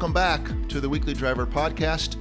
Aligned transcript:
welcome 0.00 0.14
back 0.14 0.66
to 0.66 0.80
the 0.80 0.88
Weekly 0.88 1.12
Driver 1.12 1.46
podcast. 1.46 2.16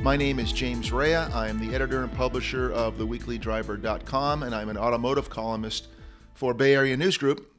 My 0.00 0.16
name 0.16 0.38
is 0.38 0.52
James 0.52 0.92
Raia. 0.92 1.28
I 1.34 1.48
am 1.48 1.58
the 1.58 1.74
editor 1.74 2.04
and 2.04 2.12
publisher 2.12 2.70
of 2.70 2.96
theweeklydriver.com, 2.96 4.44
and 4.44 4.54
I'm 4.54 4.68
an 4.68 4.78
automotive 4.78 5.30
columnist 5.30 5.88
for 6.34 6.54
Bay 6.54 6.76
Area 6.76 6.96
News 6.96 7.16
Group. 7.16 7.52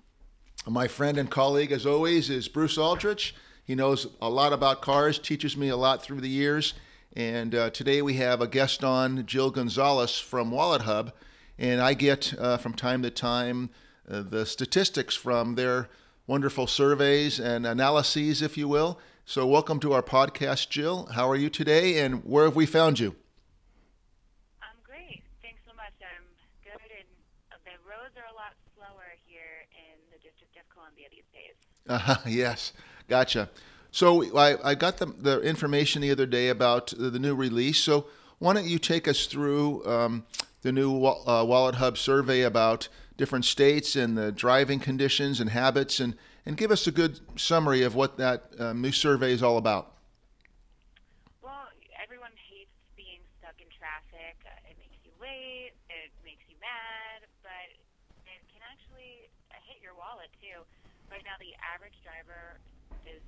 My 0.65 0.87
friend 0.87 1.17
and 1.17 1.29
colleague, 1.29 1.73
as 1.73 1.85
always, 1.85 2.29
is 2.29 2.47
Bruce 2.47 2.77
Aldrich. 2.77 3.35
He 3.65 3.75
knows 3.75 4.07
a 4.21 4.29
lot 4.29 4.53
about 4.53 4.81
cars, 4.81 5.19
teaches 5.19 5.57
me 5.57 5.67
a 5.67 5.75
lot 5.75 6.01
through 6.01 6.21
the 6.21 6.29
years. 6.29 6.73
And 7.13 7.53
uh, 7.53 7.69
today 7.71 8.01
we 8.01 8.13
have 8.13 8.39
a 8.39 8.47
guest 8.47 8.81
on, 8.81 9.25
Jill 9.25 9.51
Gonzalez 9.51 10.17
from 10.17 10.51
WalletHub. 10.51 11.11
And 11.59 11.81
I 11.81 11.95
get 11.95 12.33
uh, 12.39 12.55
from 12.55 12.75
time 12.75 13.01
to 13.01 13.09
time 13.09 13.71
uh, 14.09 14.21
the 14.21 14.45
statistics 14.45 15.15
from 15.15 15.55
their 15.55 15.89
wonderful 16.27 16.65
surveys 16.65 17.41
and 17.41 17.67
analyses, 17.67 18.41
if 18.41 18.57
you 18.57 18.69
will. 18.69 19.01
So, 19.27 19.47
welcome 19.47 19.79
to 19.79 19.91
our 19.93 20.03
podcast, 20.03 20.69
Jill. 20.69 21.07
How 21.13 21.27
are 21.29 21.35
you 21.35 21.49
today, 21.49 21.97
and 21.99 22.23
where 22.25 22.45
have 22.45 22.55
we 22.55 22.67
found 22.67 22.99
you? 22.99 23.15
I'm 24.61 24.77
great. 24.83 25.23
Thanks 25.41 25.61
so 25.67 25.73
much. 25.75 25.93
I'm 25.99 26.25
good, 26.63 26.91
and 26.91 27.59
the 27.65 27.71
roads 27.89 28.13
are 28.17 28.29
a 28.31 28.35
lot 28.35 28.53
slower 28.75 29.17
here 29.25 29.65
in 29.73 29.97
the 30.11 30.19
District 30.19 30.55
of 30.57 30.69
Columbia 30.73 31.07
these 31.09 31.25
days. 31.33 31.55
Uh-huh, 31.89 32.17
yes, 32.27 32.73
gotcha. 33.07 33.49
So, 33.91 34.37
I, 34.37 34.71
I 34.71 34.75
got 34.75 34.97
the, 34.97 35.07
the 35.07 35.41
information 35.41 36.03
the 36.03 36.11
other 36.11 36.27
day 36.27 36.49
about 36.49 36.87
the, 36.87 37.09
the 37.09 37.19
new 37.19 37.33
release. 37.33 37.79
So, 37.79 38.05
why 38.37 38.53
don't 38.53 38.67
you 38.67 38.77
take 38.77 39.07
us 39.07 39.25
through 39.25 39.85
um, 39.87 40.25
the 40.61 40.71
new 40.71 41.03
uh, 41.03 41.43
WalletHub 41.43 41.97
survey 41.97 42.41
about 42.41 42.89
different 43.17 43.45
states 43.45 43.95
and 43.95 44.15
the 44.17 44.31
driving 44.31 44.79
conditions 44.79 45.39
and 45.39 45.49
habits 45.49 45.99
and 45.99 46.15
and 46.45 46.55
give 46.57 46.69
us 46.69 46.85
a 46.87 46.93
good 46.93 47.19
summary 47.35 47.81
of 47.81 47.95
what 47.95 48.17
that 48.17 48.53
um, 48.59 48.81
new 48.81 48.91
survey 48.91 49.33
is 49.33 49.41
all 49.41 49.57
about. 49.57 49.97
Well, 51.41 51.65
everyone 51.97 52.31
hates 52.37 52.71
being 52.93 53.19
stuck 53.41 53.57
in 53.57 53.67
traffic. 53.73 54.37
Uh, 54.45 54.69
it 54.69 54.77
makes 54.77 54.97
you 55.01 55.11
late. 55.17 55.73
It 55.89 56.13
makes 56.21 56.45
you 56.45 56.55
mad, 56.61 57.25
but 57.41 57.69
it 58.29 58.41
can 58.53 58.61
actually 58.69 59.29
hit 59.65 59.81
your 59.81 59.97
wallet 59.97 60.29
too. 60.37 60.61
Right 61.09 61.25
now, 61.25 61.37
the 61.41 61.53
average 61.61 61.97
driver 62.05 62.61
is 63.05 63.21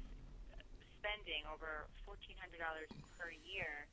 spending 1.01 1.45
over 1.49 1.89
fourteen 2.05 2.37
hundred 2.37 2.61
dollars 2.61 2.89
per 3.17 3.33
year 3.45 3.89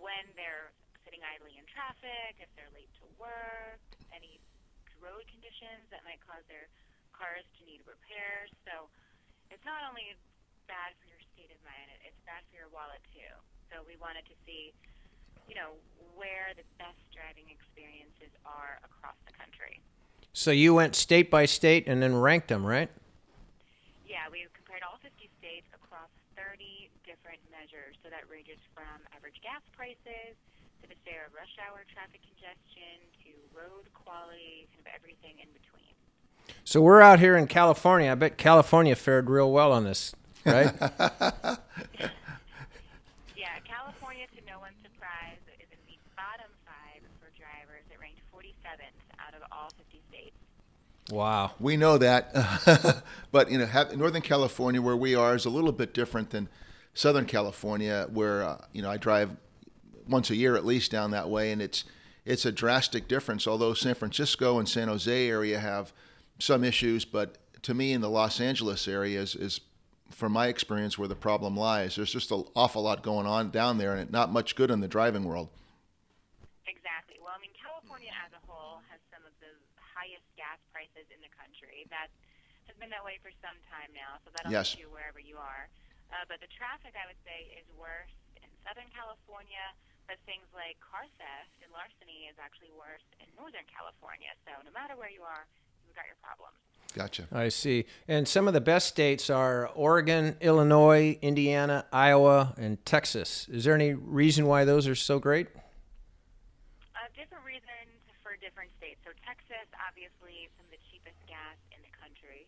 when 0.00 0.24
they're 0.36 0.72
sitting 1.04 1.20
idly 1.24 1.56
in 1.56 1.64
traffic, 1.68 2.36
if 2.40 2.48
they're 2.56 2.68
late 2.76 2.88
to 3.00 3.04
work, 3.16 3.80
any 4.12 4.40
road 5.00 5.24
conditions 5.32 5.84
that 5.88 6.04
might 6.04 6.20
cause 6.20 6.44
their 6.48 6.68
cars 7.20 7.44
to 7.60 7.68
need 7.68 7.84
repairs. 7.84 8.48
So 8.64 8.88
it's 9.52 9.62
not 9.68 9.84
only 9.84 10.16
bad 10.64 10.96
for 10.96 11.12
your 11.12 11.20
state 11.36 11.52
of 11.52 11.60
mind, 11.68 11.92
it's 12.00 12.16
bad 12.24 12.40
for 12.48 12.56
your 12.56 12.72
wallet 12.72 13.04
too. 13.12 13.28
So 13.68 13.84
we 13.84 14.00
wanted 14.00 14.24
to 14.32 14.36
see, 14.48 14.72
you 15.44 15.52
know, 15.52 15.76
where 16.16 16.56
the 16.56 16.64
best 16.80 16.96
driving 17.12 17.52
experiences 17.52 18.32
are 18.48 18.80
across 18.80 19.20
the 19.28 19.36
country. 19.36 19.84
So 20.32 20.48
you 20.48 20.72
went 20.72 20.96
state 20.96 21.28
by 21.28 21.44
state 21.44 21.84
and 21.84 22.00
then 22.00 22.16
ranked 22.16 22.48
them, 22.48 22.64
right? 22.64 22.88
Yeah, 24.08 24.26
we 24.32 24.48
compared 24.56 24.80
all 24.80 24.96
50 25.04 25.12
states 25.38 25.68
across 25.76 26.10
30 26.38 26.88
different 27.04 27.42
measures. 27.52 28.00
So 28.00 28.08
that 28.08 28.24
ranges 28.32 28.58
from 28.72 29.04
average 29.12 29.38
gas 29.44 29.62
prices 29.76 30.38
to 30.80 30.84
the 30.88 30.96
of 31.26 31.34
rush 31.34 31.52
hour 31.60 31.82
traffic 31.90 32.22
congestion 32.22 33.02
to 33.26 33.30
road 33.52 33.90
quality, 33.92 34.70
kind 34.72 34.86
of 34.86 34.88
everything 34.94 35.42
in 35.42 35.50
between. 35.50 35.94
So 36.70 36.80
we're 36.80 37.00
out 37.00 37.18
here 37.18 37.36
in 37.36 37.48
California. 37.48 38.12
I 38.12 38.14
bet 38.14 38.38
California 38.38 38.94
fared 38.94 39.28
real 39.28 39.50
well 39.50 39.72
on 39.72 39.82
this, 39.82 40.14
right? 40.46 40.72
yeah, 40.80 41.58
California, 43.64 44.26
to 44.36 44.44
no 44.46 44.60
one's 44.60 44.78
surprise, 44.80 45.40
is 45.58 45.66
in 45.72 45.78
the 45.88 45.98
bottom 46.14 46.46
five 46.64 47.02
for 47.18 47.26
drivers. 47.36 47.82
It 47.90 47.98
ranked 48.00 48.20
47th 48.32 48.94
out 49.18 49.34
of 49.34 49.42
all 49.50 49.70
50 49.70 50.00
states. 50.08 50.36
Wow. 51.10 51.50
We 51.58 51.76
know 51.76 51.98
that, 51.98 53.02
but 53.32 53.50
you 53.50 53.58
know, 53.58 53.66
have, 53.66 53.96
Northern 53.96 54.22
California, 54.22 54.80
where 54.80 54.96
we 54.96 55.16
are, 55.16 55.34
is 55.34 55.46
a 55.46 55.50
little 55.50 55.72
bit 55.72 55.92
different 55.92 56.30
than 56.30 56.48
Southern 56.94 57.26
California, 57.26 58.06
where 58.12 58.44
uh, 58.44 58.58
you 58.72 58.80
know 58.80 58.90
I 58.92 58.96
drive 58.96 59.32
once 60.06 60.30
a 60.30 60.36
year 60.36 60.54
at 60.54 60.64
least 60.64 60.92
down 60.92 61.10
that 61.10 61.28
way, 61.28 61.50
and 61.50 61.60
it's 61.60 61.82
it's 62.24 62.44
a 62.44 62.52
drastic 62.52 63.08
difference. 63.08 63.48
Although 63.48 63.74
San 63.74 63.96
Francisco 63.96 64.60
and 64.60 64.68
San 64.68 64.86
Jose 64.86 65.28
area 65.28 65.58
have 65.58 65.92
some 66.40 66.64
issues, 66.64 67.04
but 67.04 67.38
to 67.62 67.74
me, 67.74 67.92
in 67.92 68.00
the 68.00 68.08
Los 68.08 68.40
Angeles 68.40 68.88
area 68.88 69.20
is, 69.20 69.36
is 69.36 69.60
from 70.10 70.32
my 70.32 70.48
experience, 70.48 70.98
where 70.98 71.08
the 71.08 71.14
problem 71.14 71.56
lies. 71.56 71.94
There's 71.94 72.10
just 72.10 72.32
an 72.32 72.44
awful 72.56 72.82
lot 72.82 73.02
going 73.02 73.26
on 73.26 73.50
down 73.50 73.78
there, 73.78 73.94
and 73.94 74.10
not 74.10 74.32
much 74.32 74.56
good 74.56 74.70
in 74.70 74.80
the 74.80 74.88
driving 74.88 75.24
world. 75.24 75.48
Exactly. 76.66 77.20
Well, 77.20 77.36
I 77.36 77.40
mean, 77.40 77.54
California 77.54 78.10
as 78.26 78.32
a 78.34 78.42
whole 78.48 78.82
has 78.90 78.98
some 79.12 79.22
of 79.22 79.32
the 79.38 79.52
highest 79.78 80.26
gas 80.34 80.58
prices 80.72 81.06
in 81.12 81.20
the 81.22 81.30
country. 81.36 81.86
That 81.92 82.10
has 82.66 82.74
been 82.80 82.90
that 82.90 83.04
way 83.04 83.20
for 83.22 83.30
some 83.38 83.54
time 83.70 83.92
now, 83.94 84.18
so 84.24 84.32
that'll 84.34 84.50
yes. 84.50 84.74
you 84.74 84.90
wherever 84.90 85.20
you 85.20 85.38
are. 85.38 85.70
Uh, 86.10 86.26
but 86.26 86.42
the 86.42 86.50
traffic, 86.50 86.98
I 86.98 87.06
would 87.06 87.20
say, 87.22 87.54
is 87.54 87.68
worse 87.78 88.10
in 88.42 88.48
Southern 88.66 88.90
California. 88.90 89.62
But 90.10 90.18
things 90.26 90.50
like 90.50 90.74
car 90.82 91.06
theft 91.22 91.54
and 91.62 91.70
larceny 91.70 92.26
is 92.26 92.34
actually 92.42 92.74
worse 92.74 93.06
in 93.22 93.30
Northern 93.38 93.62
California. 93.70 94.34
So 94.42 94.50
no 94.66 94.74
matter 94.74 94.98
where 94.98 95.12
you 95.12 95.22
are, 95.22 95.46
you've 95.90 95.98
got 95.98 96.06
your 96.06 96.22
problems. 96.22 96.54
Gotcha. 96.94 97.26
I 97.34 97.50
see. 97.50 97.86
And 98.06 98.26
some 98.26 98.46
of 98.46 98.54
the 98.54 98.62
best 98.62 98.86
states 98.86 99.30
are 99.30 99.70
Oregon, 99.74 100.36
Illinois, 100.40 101.18
Indiana, 101.22 101.86
Iowa, 101.92 102.54
and 102.58 102.78
Texas. 102.86 103.46
Is 103.50 103.64
there 103.66 103.74
any 103.74 103.94
reason 103.94 104.46
why 104.46 104.64
those 104.64 104.86
are 104.86 104.94
so 104.94 105.18
great? 105.18 105.50
Uh, 106.94 107.06
different 107.14 107.42
reasons 107.42 107.94
for 108.22 108.34
different 108.38 108.70
states. 108.78 109.02
So 109.06 109.10
Texas, 109.26 109.66
obviously, 109.82 110.50
some 110.58 110.66
of 110.66 110.74
the 110.74 110.82
cheapest 110.90 111.18
gas 111.26 111.58
in 111.74 111.78
the 111.82 111.94
country. 111.94 112.46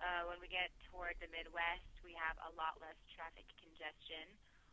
Uh, 0.00 0.28
when 0.28 0.40
we 0.40 0.48
get 0.48 0.68
toward 0.92 1.16
the 1.20 1.28
Midwest, 1.32 1.88
we 2.04 2.12
have 2.16 2.36
a 2.44 2.52
lot 2.56 2.76
less 2.80 2.96
traffic 3.12 3.44
congestion. 3.60 4.28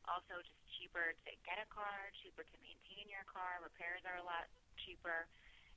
Also, 0.08 0.40
just 0.40 0.60
cheaper 0.80 1.16
to 1.28 1.32
get 1.48 1.60
a 1.60 1.68
car, 1.68 2.12
cheaper 2.24 2.44
to 2.44 2.58
maintain 2.64 3.12
your 3.12 3.24
car. 3.28 3.60
Repairs 3.60 4.04
are 4.08 4.20
a 4.20 4.26
lot 4.28 4.48
cheaper. 4.80 5.28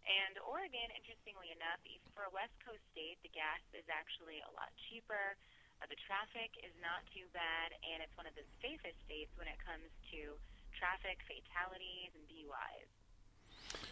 And 0.05 0.37
Oregon, 0.45 0.93
interestingly 0.93 1.49
enough, 1.57 1.81
for 2.13 2.29
a 2.29 2.33
West 2.33 2.53
Coast 2.61 2.85
state, 2.93 3.17
the 3.25 3.33
gas 3.33 3.61
is 3.73 3.89
actually 3.89 4.45
a 4.45 4.53
lot 4.53 4.69
cheaper. 4.89 5.37
Uh, 5.81 5.89
the 5.89 5.99
traffic 6.05 6.53
is 6.61 6.73
not 6.85 7.03
too 7.11 7.25
bad, 7.33 7.73
and 7.83 8.05
it's 8.05 8.13
one 8.15 8.29
of 8.29 8.37
the 8.37 8.45
safest 8.61 9.01
states 9.09 9.33
when 9.41 9.49
it 9.49 9.57
comes 9.65 9.89
to 10.13 10.37
traffic 10.77 11.25
fatalities 11.25 12.13
and 12.13 12.25
DUIs. 12.29 12.89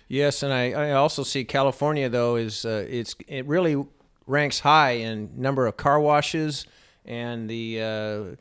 Yes, 0.08 0.42
and 0.42 0.52
I, 0.52 0.72
I 0.72 0.90
also 0.92 1.22
see 1.22 1.44
California 1.44 2.08
though 2.08 2.36
is 2.36 2.64
uh, 2.64 2.84
it's 2.88 3.16
it 3.26 3.46
really 3.46 3.82
ranks 4.26 4.60
high 4.60 4.92
in 4.92 5.30
number 5.36 5.66
of 5.66 5.76
car 5.76 5.98
washes 5.98 6.66
and 7.04 7.48
the 7.48 7.80
uh, 7.80 8.36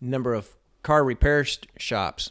number 0.00 0.34
of 0.34 0.48
car 0.82 1.02
repair 1.02 1.44
sh- 1.44 1.58
shops. 1.78 2.30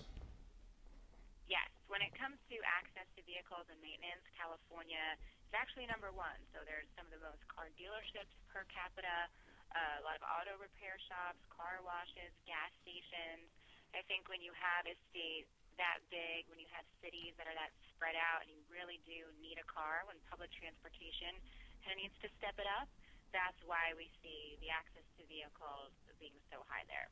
Is 4.91 5.51
actually 5.53 5.85
number 5.87 6.09
one. 6.11 6.39
So 6.51 6.65
there's 6.65 6.89
some 6.97 7.05
of 7.07 7.13
the 7.13 7.23
most 7.23 7.43
car 7.47 7.69
dealerships 7.77 8.33
per 8.49 8.65
capita, 8.67 9.29
uh, 9.73 10.01
a 10.01 10.03
lot 10.03 10.17
of 10.17 10.23
auto 10.25 10.57
repair 10.59 10.97
shops, 11.07 11.39
car 11.53 11.79
washes, 11.85 12.33
gas 12.49 12.73
stations. 12.81 13.47
I 13.93 14.01
think 14.09 14.25
when 14.27 14.41
you 14.41 14.51
have 14.57 14.89
a 14.89 14.95
state 15.13 15.45
that 15.77 16.01
big, 16.09 16.45
when 16.49 16.61
you 16.61 16.69
have 16.73 16.85
cities 17.01 17.33
that 17.37 17.49
are 17.49 17.57
that 17.57 17.73
spread 17.93 18.17
out, 18.17 18.45
and 18.45 18.49
you 18.53 18.61
really 18.69 19.01
do 19.05 19.25
need 19.41 19.57
a 19.57 19.65
car, 19.65 20.05
when 20.05 20.17
public 20.29 20.53
transportation 20.53 21.33
kind 21.81 21.97
of 21.97 21.99
needs 22.01 22.17
to 22.21 22.29
step 22.37 22.57
it 22.61 22.69
up, 22.69 22.89
that's 23.33 23.57
why 23.65 23.93
we 23.97 24.05
see 24.21 24.57
the 24.61 24.69
access 24.69 25.05
to 25.17 25.25
vehicles 25.25 25.93
being 26.21 26.37
so 26.53 26.61
high 26.69 26.85
there. 26.85 27.09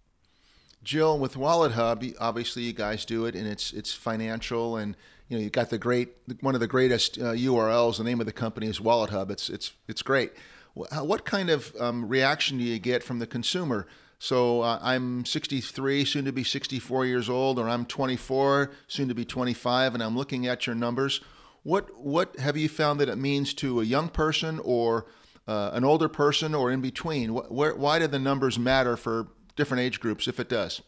Jill, 0.84 1.20
with 1.20 1.36
WalletHub, 1.36 2.16
obviously 2.20 2.64
you 2.64 2.74
guys 2.74 3.06
do 3.06 3.26
it, 3.26 3.36
and 3.36 3.48
it's 3.48 3.72
it's 3.72 3.94
financial, 3.94 4.78
and 4.78 4.96
you 5.28 5.38
know 5.38 5.44
you've 5.44 5.52
got 5.52 5.70
the 5.70 5.78
great 5.78 6.10
one 6.40 6.56
of 6.56 6.62
the 6.62 6.68
greatest 6.68 7.18
uh, 7.18 7.34
URLs. 7.34 7.98
The 7.98 8.04
name 8.04 8.20
of 8.20 8.26
the 8.26 8.32
company 8.32 8.68
is 8.68 8.80
WalletHub. 8.80 9.30
It's 9.30 9.50
it's 9.50 9.74
it's 9.88 10.02
great. 10.02 10.34
What 10.74 11.26
kind 11.26 11.50
of 11.50 11.76
um, 11.80 12.08
reaction 12.08 12.58
do 12.58 12.64
you 12.64 12.80
get 12.80 13.04
from 13.04 13.20
the 13.20 13.28
consumer? 13.28 13.88
So 14.20 14.62
uh, 14.62 14.80
I'm 14.84 15.26
63, 15.26 16.06
soon 16.06 16.26
to 16.26 16.32
be 16.32 16.44
64 16.44 17.08
years 17.08 17.28
old, 17.28 17.58
or 17.58 17.68
I'm 17.68 17.86
24, 17.86 18.72
soon 18.88 19.08
to 19.08 19.16
be 19.16 19.26
25, 19.26 19.96
and 19.96 20.04
I'm 20.04 20.16
looking 20.16 20.46
at 20.46 20.68
your 20.68 20.76
numbers. 20.76 21.22
What 21.64 21.96
what 21.98 22.38
have 22.38 22.56
you 22.56 22.70
found 22.70 23.00
that 23.00 23.10
it 23.10 23.18
means 23.18 23.54
to 23.56 23.82
a 23.82 23.84
young 23.84 24.10
person, 24.10 24.60
or 24.64 25.08
uh, 25.48 25.72
an 25.74 25.84
older 25.84 26.08
person, 26.08 26.56
or 26.56 26.72
in 26.72 26.82
between? 26.82 27.30
Wh- 27.30 27.52
where, 27.52 27.76
why 27.76 28.00
do 28.00 28.08
the 28.08 28.20
numbers 28.20 28.58
matter 28.58 28.96
for 28.96 29.28
different 29.62 29.86
age 29.86 30.02
groups, 30.02 30.26
if 30.26 30.42
it 30.42 30.50
does? 30.50 30.82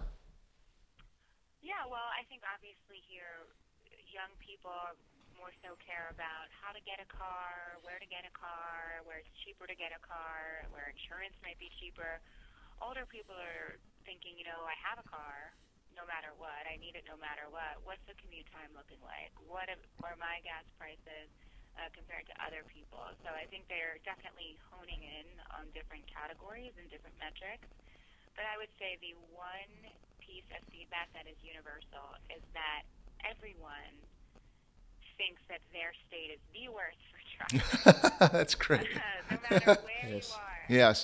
Yeah, 1.62 1.86
well, 1.86 2.10
I 2.10 2.26
think 2.26 2.42
obviously 2.42 3.06
here, 3.06 3.46
young 4.10 4.34
people 4.42 4.74
more 5.38 5.54
so 5.62 5.78
care 5.78 6.10
about 6.10 6.50
how 6.50 6.74
to 6.74 6.82
get 6.82 6.98
a 6.98 7.06
car, 7.06 7.78
where 7.86 8.02
to 8.02 8.10
get 8.10 8.26
a 8.26 8.34
car, 8.34 9.06
where 9.06 9.22
it's 9.22 9.30
cheaper 9.46 9.70
to 9.70 9.78
get 9.78 9.94
a 9.94 10.02
car, 10.02 10.66
where 10.74 10.90
insurance 10.90 11.38
might 11.46 11.62
be 11.62 11.70
cheaper. 11.78 12.18
Older 12.82 13.06
people 13.06 13.38
are 13.38 13.78
thinking, 14.10 14.42
you 14.42 14.46
know, 14.50 14.66
I 14.66 14.74
have 14.82 14.98
a 14.98 15.06
car, 15.06 15.54
no 15.94 16.02
matter 16.10 16.34
what, 16.42 16.66
I 16.66 16.82
need 16.82 16.98
it 16.98 17.06
no 17.06 17.14
matter 17.22 17.46
what. 17.54 17.78
What's 17.86 18.02
the 18.10 18.18
commute 18.18 18.50
time 18.50 18.74
looking 18.74 18.98
like? 19.06 19.38
What 19.46 19.70
are 19.70 20.18
my 20.18 20.42
gas 20.42 20.66
prices 20.82 21.30
uh, 21.78 21.94
compared 21.94 22.26
to 22.26 22.36
other 22.42 22.66
people? 22.66 23.06
So 23.22 23.30
I 23.38 23.46
think 23.54 23.70
they're 23.70 24.02
definitely 24.02 24.58
honing 24.74 25.06
in 25.06 25.30
on 25.62 25.70
different 25.78 26.10
categories 26.10 26.74
and 26.82 26.90
different 26.90 27.14
metrics. 27.22 27.70
But 28.36 28.46
I 28.50 28.58
would 28.58 28.72
say 28.82 28.98
the 29.02 29.14
one 29.34 29.72
piece 30.18 30.46
of 30.56 30.62
feedback 30.74 31.10
that 31.14 31.30
is 31.30 31.38
universal 31.46 32.18
is 32.34 32.42
that 32.58 32.84
everyone 33.22 33.94
thinks 35.18 35.42
that 35.48 35.62
their 35.70 35.94
state 36.10 36.34
is 36.34 36.42
the 36.58 36.68
worst 36.74 36.98
for 37.14 37.22
trucking. 37.38 37.62
That's 38.34 38.56
great. 38.58 38.90
no 39.30 39.38
matter 39.46 39.78
where 39.86 40.10
Yes. 40.10 40.34
you 40.34 40.42
are. 40.42 40.60
Yes. 40.68 40.98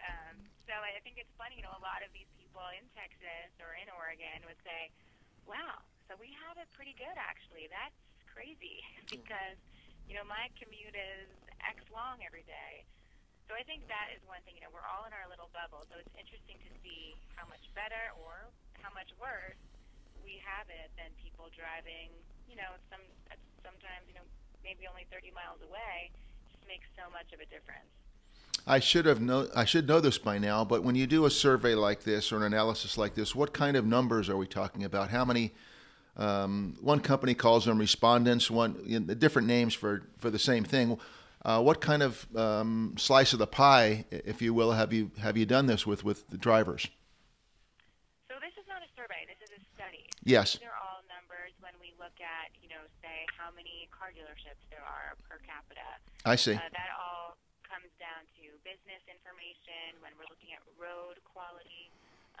Um, 0.00 0.34
so 0.64 0.72
I 0.72 0.96
think 1.04 1.20
it's 1.20 1.30
funny, 1.36 1.60
you 1.60 1.64
know, 1.66 1.76
a 1.76 1.84
lot 1.84 2.00
of 2.00 2.08
these 2.16 2.28
people 2.40 2.64
in 2.74 2.84
Texas 2.96 3.52
or 3.60 3.76
in 3.76 3.86
Oregon 3.92 4.40
would 4.48 4.58
say, 4.64 4.88
wow, 5.44 5.84
so 6.08 6.16
we 6.16 6.32
have 6.48 6.56
it 6.56 6.66
pretty 6.72 6.96
good 6.96 7.14
actually. 7.20 7.68
That's 7.68 8.00
crazy 8.32 8.80
because, 9.12 9.60
you 10.08 10.16
know, 10.16 10.24
my 10.24 10.48
commute 10.56 10.96
is 10.96 11.28
X 11.60 11.84
long 11.92 12.24
every 12.24 12.48
day. 12.48 12.88
So 13.48 13.56
I 13.56 13.64
think 13.64 13.88
that 13.88 14.12
is 14.12 14.20
one 14.28 14.44
thing, 14.44 14.60
you 14.60 14.62
know, 14.62 14.68
we're 14.68 14.84
all 14.84 15.08
in 15.08 15.16
our 15.16 15.24
little 15.24 15.48
bubble. 15.56 15.88
So 15.88 15.96
it's 15.96 16.12
interesting 16.20 16.60
to 16.68 16.70
see 16.84 17.16
how 17.32 17.48
much 17.48 17.64
better 17.72 18.12
or 18.20 18.52
how 18.84 18.92
much 18.92 19.08
worse 19.16 19.56
we 20.20 20.36
have 20.44 20.68
it 20.68 20.92
than 21.00 21.08
people 21.16 21.48
driving, 21.56 22.12
you 22.44 22.60
know, 22.60 22.76
some 22.92 23.00
sometimes, 23.64 24.04
you 24.04 24.20
know, 24.20 24.26
maybe 24.60 24.84
only 24.84 25.08
30 25.08 25.32
miles 25.32 25.64
away 25.64 26.12
just 26.52 26.60
makes 26.68 26.84
so 26.92 27.08
much 27.08 27.32
of 27.32 27.40
a 27.40 27.48
difference. 27.48 27.88
I 28.68 28.84
should 28.84 29.08
have 29.08 29.20
know. 29.20 29.48
I 29.56 29.64
should 29.64 29.88
know 29.88 30.00
this 30.00 30.18
by 30.18 30.36
now. 30.36 30.62
But 30.62 30.84
when 30.84 30.94
you 30.94 31.06
do 31.06 31.24
a 31.24 31.30
survey 31.30 31.74
like 31.74 32.04
this 32.04 32.32
or 32.32 32.36
an 32.36 32.42
analysis 32.42 32.98
like 32.98 33.14
this, 33.14 33.34
what 33.34 33.56
kind 33.56 33.78
of 33.78 33.86
numbers 33.86 34.28
are 34.28 34.36
we 34.36 34.46
talking 34.46 34.84
about? 34.84 35.08
How 35.08 35.24
many? 35.24 35.52
Um, 36.18 36.76
one 36.82 37.00
company 37.00 37.32
calls 37.32 37.64
them 37.64 37.78
respondents. 37.78 38.50
One 38.50 38.76
you 38.84 39.00
know, 39.00 39.14
different 39.14 39.48
names 39.48 39.72
for 39.72 40.02
for 40.18 40.28
the 40.28 40.38
same 40.38 40.64
thing. 40.64 40.98
Uh, 41.44 41.62
what 41.62 41.80
kind 41.80 42.02
of 42.02 42.26
um, 42.36 42.94
slice 42.98 43.32
of 43.32 43.38
the 43.38 43.46
pie, 43.46 44.04
if 44.10 44.42
you 44.42 44.52
will, 44.52 44.72
have 44.72 44.92
you 44.92 45.10
have 45.22 45.36
you 45.36 45.46
done 45.46 45.66
this 45.66 45.86
with 45.86 46.02
with 46.02 46.26
the 46.28 46.36
drivers? 46.36 46.90
So 48.26 48.34
this 48.42 48.52
is 48.58 48.66
not 48.66 48.82
a 48.82 48.90
survey. 48.98 49.22
This 49.30 49.38
is 49.46 49.54
a 49.54 49.62
study. 49.78 50.02
Yes. 50.26 50.58
These 50.58 50.66
are 50.66 50.76
all 50.82 51.00
numbers 51.06 51.54
when 51.62 51.72
we 51.78 51.94
look 51.96 52.18
at, 52.18 52.50
you 52.58 52.68
know, 52.68 52.82
say 53.00 53.22
how 53.38 53.54
many 53.54 53.86
car 53.94 54.10
dealerships 54.10 54.60
there 54.68 54.82
are 54.82 55.14
per 55.30 55.38
capita. 55.46 55.86
I 56.26 56.34
see. 56.34 56.58
Uh, 56.58 56.68
that 56.74 56.90
all 56.98 57.38
comes 57.62 57.88
down 58.02 58.26
to 58.42 58.44
business 58.66 59.00
information. 59.06 59.94
When 60.02 60.10
we're 60.18 60.28
looking 60.28 60.50
at 60.52 60.60
road 60.74 61.22
quality, 61.22 61.86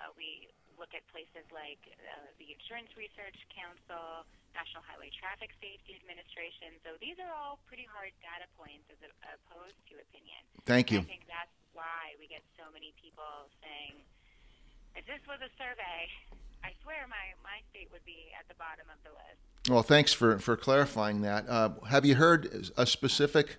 uh, 0.02 0.10
we 0.18 0.50
look 0.78 0.94
at 0.94 1.02
places 1.10 1.44
like 1.50 1.82
uh, 1.98 2.30
the 2.38 2.54
Insurance 2.54 2.94
Research 2.94 3.36
Council, 3.50 4.24
National 4.54 4.82
Highway 4.86 5.10
Traffic 5.14 5.50
Safety 5.58 5.98
Administration. 5.98 6.78
So 6.86 6.94
these 7.02 7.18
are 7.18 7.30
all 7.30 7.58
pretty 7.66 7.86
hard 7.90 8.14
data 8.22 8.46
points 8.54 8.86
as 8.94 8.98
opposed 9.26 9.78
to 9.90 9.98
opinion. 9.98 10.40
Thank 10.64 10.90
you. 10.94 11.02
I 11.02 11.10
think 11.10 11.26
that's 11.26 11.54
why 11.74 12.14
we 12.22 12.30
get 12.30 12.42
so 12.54 12.70
many 12.70 12.94
people 12.98 13.50
saying, 13.62 13.98
if 14.96 15.04
this 15.06 15.22
was 15.26 15.38
a 15.42 15.50
survey, 15.58 16.10
I 16.64 16.74
swear 16.82 17.06
my, 17.06 17.34
my 17.42 17.62
state 17.70 17.90
would 17.92 18.06
be 18.06 18.34
at 18.34 18.46
the 18.48 18.58
bottom 18.58 18.86
of 18.90 18.98
the 19.06 19.14
list. 19.14 19.42
Well, 19.68 19.82
thanks 19.82 20.12
for 20.12 20.38
for 20.38 20.56
clarifying 20.56 21.20
that. 21.22 21.48
Uh, 21.48 21.70
have 21.88 22.04
you 22.06 22.14
heard 22.14 22.70
a 22.76 22.86
specific 22.86 23.58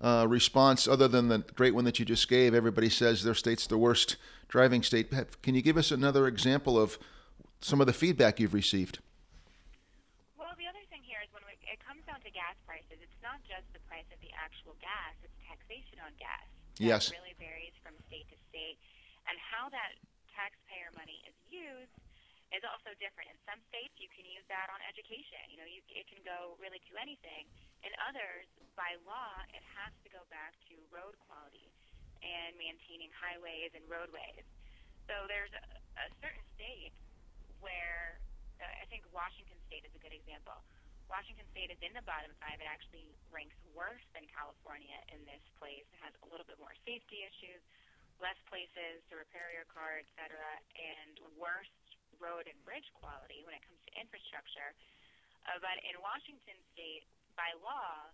uh, 0.00 0.26
response 0.28 0.86
other 0.86 1.08
than 1.08 1.28
the 1.28 1.38
great 1.54 1.74
one 1.74 1.84
that 1.84 1.98
you 1.98 2.04
just 2.04 2.28
gave? 2.28 2.54
Everybody 2.54 2.88
says 2.88 3.24
their 3.24 3.34
state's 3.34 3.66
the 3.66 3.78
worst 3.78 4.16
driving 4.48 4.82
state. 4.82 5.10
Can 5.42 5.54
you 5.54 5.62
give 5.62 5.76
us 5.76 5.90
another 5.90 6.26
example 6.26 6.78
of 6.78 6.98
some 7.60 7.80
of 7.80 7.86
the 7.86 7.92
feedback 7.92 8.38
you've 8.38 8.54
received? 8.54 9.00
Well, 10.38 10.54
the 10.56 10.66
other 10.70 10.84
thing 10.88 11.02
here 11.02 11.18
is 11.22 11.28
when 11.34 11.42
we, 11.44 11.58
it 11.66 11.82
comes 11.82 12.06
down 12.06 12.22
to 12.22 12.30
gas 12.30 12.54
prices, 12.64 13.02
it's 13.02 13.20
not 13.22 13.42
just 13.44 13.66
the 13.74 13.82
price 13.90 14.06
of 14.14 14.18
the 14.22 14.30
actual 14.38 14.78
gas, 14.78 15.18
it's 15.26 15.34
taxation 15.44 15.98
on 16.00 16.14
gas. 16.18 16.46
That 16.78 16.86
Yes. 16.86 17.10
really 17.10 17.34
varies 17.42 17.74
from 17.82 17.98
state 18.06 18.30
to 18.30 18.38
state. 18.46 18.78
And 19.26 19.34
how 19.42 19.68
that 19.74 19.98
taxpayer 20.32 20.94
money 20.94 21.18
is 21.26 21.34
used 21.50 21.90
is 22.54 22.62
also 22.64 22.94
different. 22.96 23.28
In 23.28 23.36
some 23.44 23.60
states, 23.68 23.92
you 24.00 24.08
can 24.08 24.24
use 24.24 24.46
that 24.48 24.70
on 24.72 24.78
education. 24.88 25.42
You 25.52 25.58
know, 25.60 25.68
you, 25.68 25.82
it 25.92 26.08
can 26.08 26.22
go 26.24 26.56
really 26.62 26.80
to 26.88 26.92
anything. 26.96 27.44
In 27.86 27.92
others, 28.10 28.46
by 28.74 28.98
law, 29.06 29.32
it 29.54 29.62
has 29.78 29.94
to 30.02 30.08
go 30.10 30.22
back 30.30 30.54
to 30.70 30.74
road 30.90 31.14
quality 31.26 31.70
and 32.22 32.54
maintaining 32.58 33.10
highways 33.14 33.70
and 33.74 33.86
roadways. 33.86 34.42
So 35.06 35.14
there's 35.30 35.54
a, 35.54 35.64
a 36.02 36.06
certain 36.18 36.42
state 36.58 36.94
where 37.62 38.18
uh, 38.58 38.82
I 38.82 38.84
think 38.90 39.06
Washington 39.14 39.58
State 39.70 39.86
is 39.86 39.94
a 39.94 40.02
good 40.02 40.14
example. 40.14 40.58
Washington 41.08 41.46
State 41.56 41.72
is 41.72 41.80
in 41.80 41.96
the 41.96 42.04
bottom 42.04 42.34
five. 42.42 42.60
It 42.60 42.68
actually 42.68 43.08
ranks 43.32 43.56
worse 43.72 44.04
than 44.12 44.28
California 44.28 44.98
in 45.08 45.24
this 45.24 45.40
place. 45.56 45.86
It 45.88 46.00
has 46.04 46.12
a 46.20 46.28
little 46.28 46.44
bit 46.44 46.60
more 46.60 46.74
safety 46.84 47.24
issues, 47.24 47.62
less 48.20 48.36
places 48.50 49.00
to 49.08 49.16
repair 49.16 49.48
your 49.54 49.64
car, 49.72 50.02
et 50.02 50.08
cetera, 50.18 50.52
and 50.76 51.16
worse 51.40 51.72
road 52.18 52.50
and 52.50 52.58
bridge 52.66 52.86
quality 52.98 53.46
when 53.46 53.54
it 53.54 53.62
comes 53.64 53.78
to 53.88 53.92
infrastructure. 53.96 54.74
Uh, 55.48 55.56
but 55.64 55.78
in 55.86 55.96
Washington 56.02 56.58
State, 56.76 57.06
by 57.38 57.54
law, 57.62 58.10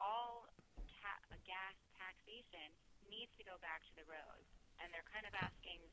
all 0.00 0.48
ta- 0.96 1.28
gas 1.44 1.76
taxation 2.00 2.72
needs 3.12 3.28
to 3.36 3.44
go 3.44 3.60
back 3.60 3.84
to 3.84 3.92
the 4.00 4.06
roads. 4.08 4.48
And 4.80 4.88
they're 4.92 5.06
kind 5.12 5.28
of 5.28 5.36
asking, 5.36 5.84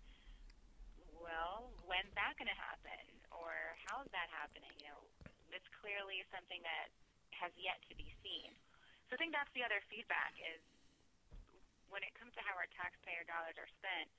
well, 1.19 1.75
when's 1.83 2.11
that 2.15 2.39
going 2.39 2.47
to 2.47 2.59
happen? 2.59 3.03
Or 3.35 3.51
how's 3.91 4.07
that 4.15 4.31
happening? 4.31 4.71
You 4.79 4.95
know, 4.95 5.03
it's 5.51 5.67
clearly 5.83 6.23
something 6.31 6.63
that 6.63 6.87
has 7.35 7.51
yet 7.59 7.83
to 7.91 7.93
be 7.99 8.07
seen. 8.23 8.55
So 9.11 9.15
I 9.15 9.17
think 9.19 9.35
that's 9.35 9.51
the 9.51 9.67
other 9.67 9.83
feedback 9.91 10.31
is 10.39 10.63
when 11.91 12.01
it 12.01 12.15
comes 12.17 12.31
to 12.39 12.41
how 12.41 12.55
our 12.55 12.67
taxpayer 12.73 13.27
dollars 13.27 13.59
are 13.59 13.69
spent, 13.77 14.09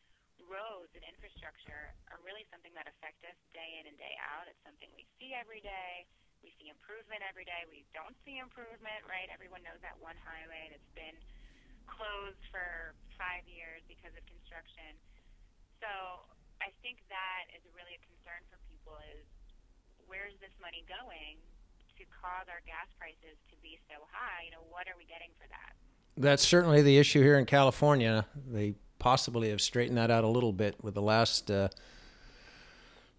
roads 0.46 0.93
and 0.94 1.02
infrastructure 1.06 1.94
are 2.12 2.20
really 2.23 2.44
something 2.52 2.75
that 2.76 2.87
affect 2.87 3.23
us 3.26 3.38
day 3.55 3.81
in 3.82 3.91
and 3.91 3.96
day 3.99 4.14
out. 4.20 4.46
It's 4.46 4.61
something 4.62 4.91
we 4.94 5.06
see 5.19 5.35
every 5.35 5.64
day. 5.64 6.06
We 6.44 6.52
see 6.61 6.69
improvement 6.69 7.25
every 7.25 7.49
day. 7.49 7.64
We 7.73 7.88
don't 7.96 8.12
see 8.29 8.37
improvement, 8.37 9.00
right? 9.08 9.32
Everyone 9.32 9.64
knows 9.64 9.81
that 9.81 9.96
one 9.96 10.20
highway 10.20 10.69
that's 10.69 10.93
been 10.93 11.17
closed 11.88 12.44
for 12.52 12.93
five 13.17 13.49
years 13.49 13.81
because 13.88 14.12
of 14.12 14.20
construction. 14.29 14.93
So 15.81 15.89
I 16.60 16.69
think 16.84 17.01
that 17.08 17.48
is 17.56 17.65
really 17.72 17.96
a 17.96 18.03
concern 18.05 18.44
for 18.53 18.60
people 18.69 18.93
is 19.17 19.24
where's 20.05 20.36
this 20.44 20.53
money 20.60 20.84
going 20.84 21.41
to 21.96 22.05
cause 22.13 22.44
our 22.53 22.60
gas 22.69 22.93
prices 23.01 23.41
to 23.48 23.56
be 23.65 23.81
so 23.89 24.05
high? 24.13 24.44
You 24.44 24.53
know, 24.53 24.65
what 24.69 24.84
are 24.84 25.01
we 25.01 25.08
getting 25.08 25.32
for 25.41 25.48
that? 25.48 25.72
That's 26.20 26.44
certainly 26.44 26.84
the 26.84 27.01
issue 27.01 27.24
here 27.24 27.41
in 27.41 27.48
California. 27.48 28.27
They 28.36 28.77
possibly 28.98 29.48
have 29.48 29.60
straightened 29.60 29.98
that 29.98 30.10
out 30.10 30.24
a 30.24 30.29
little 30.29 30.53
bit 30.53 30.77
with 30.84 30.93
the 30.94 31.03
last 31.03 31.51
uh, 31.51 31.69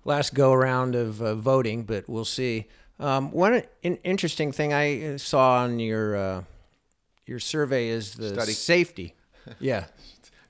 last 0.04 0.34
go 0.34 0.54
around 0.54 0.96
of 0.96 1.22
uh, 1.22 1.36
voting, 1.36 1.84
but 1.84 2.08
we'll 2.08 2.26
see. 2.26 2.68
Um, 3.00 3.32
one 3.32 3.64
in- 3.84 3.98
interesting 4.04 4.52
thing 4.52 4.74
I 4.74 5.18
saw 5.18 5.64
on 5.64 5.80
your 5.80 6.16
uh, 6.16 6.44
your 7.26 7.40
survey 7.40 7.90
is 7.90 8.14
the 8.16 8.30
Study. 8.30 8.52
safety. 8.54 9.14
Yeah, 9.60 9.86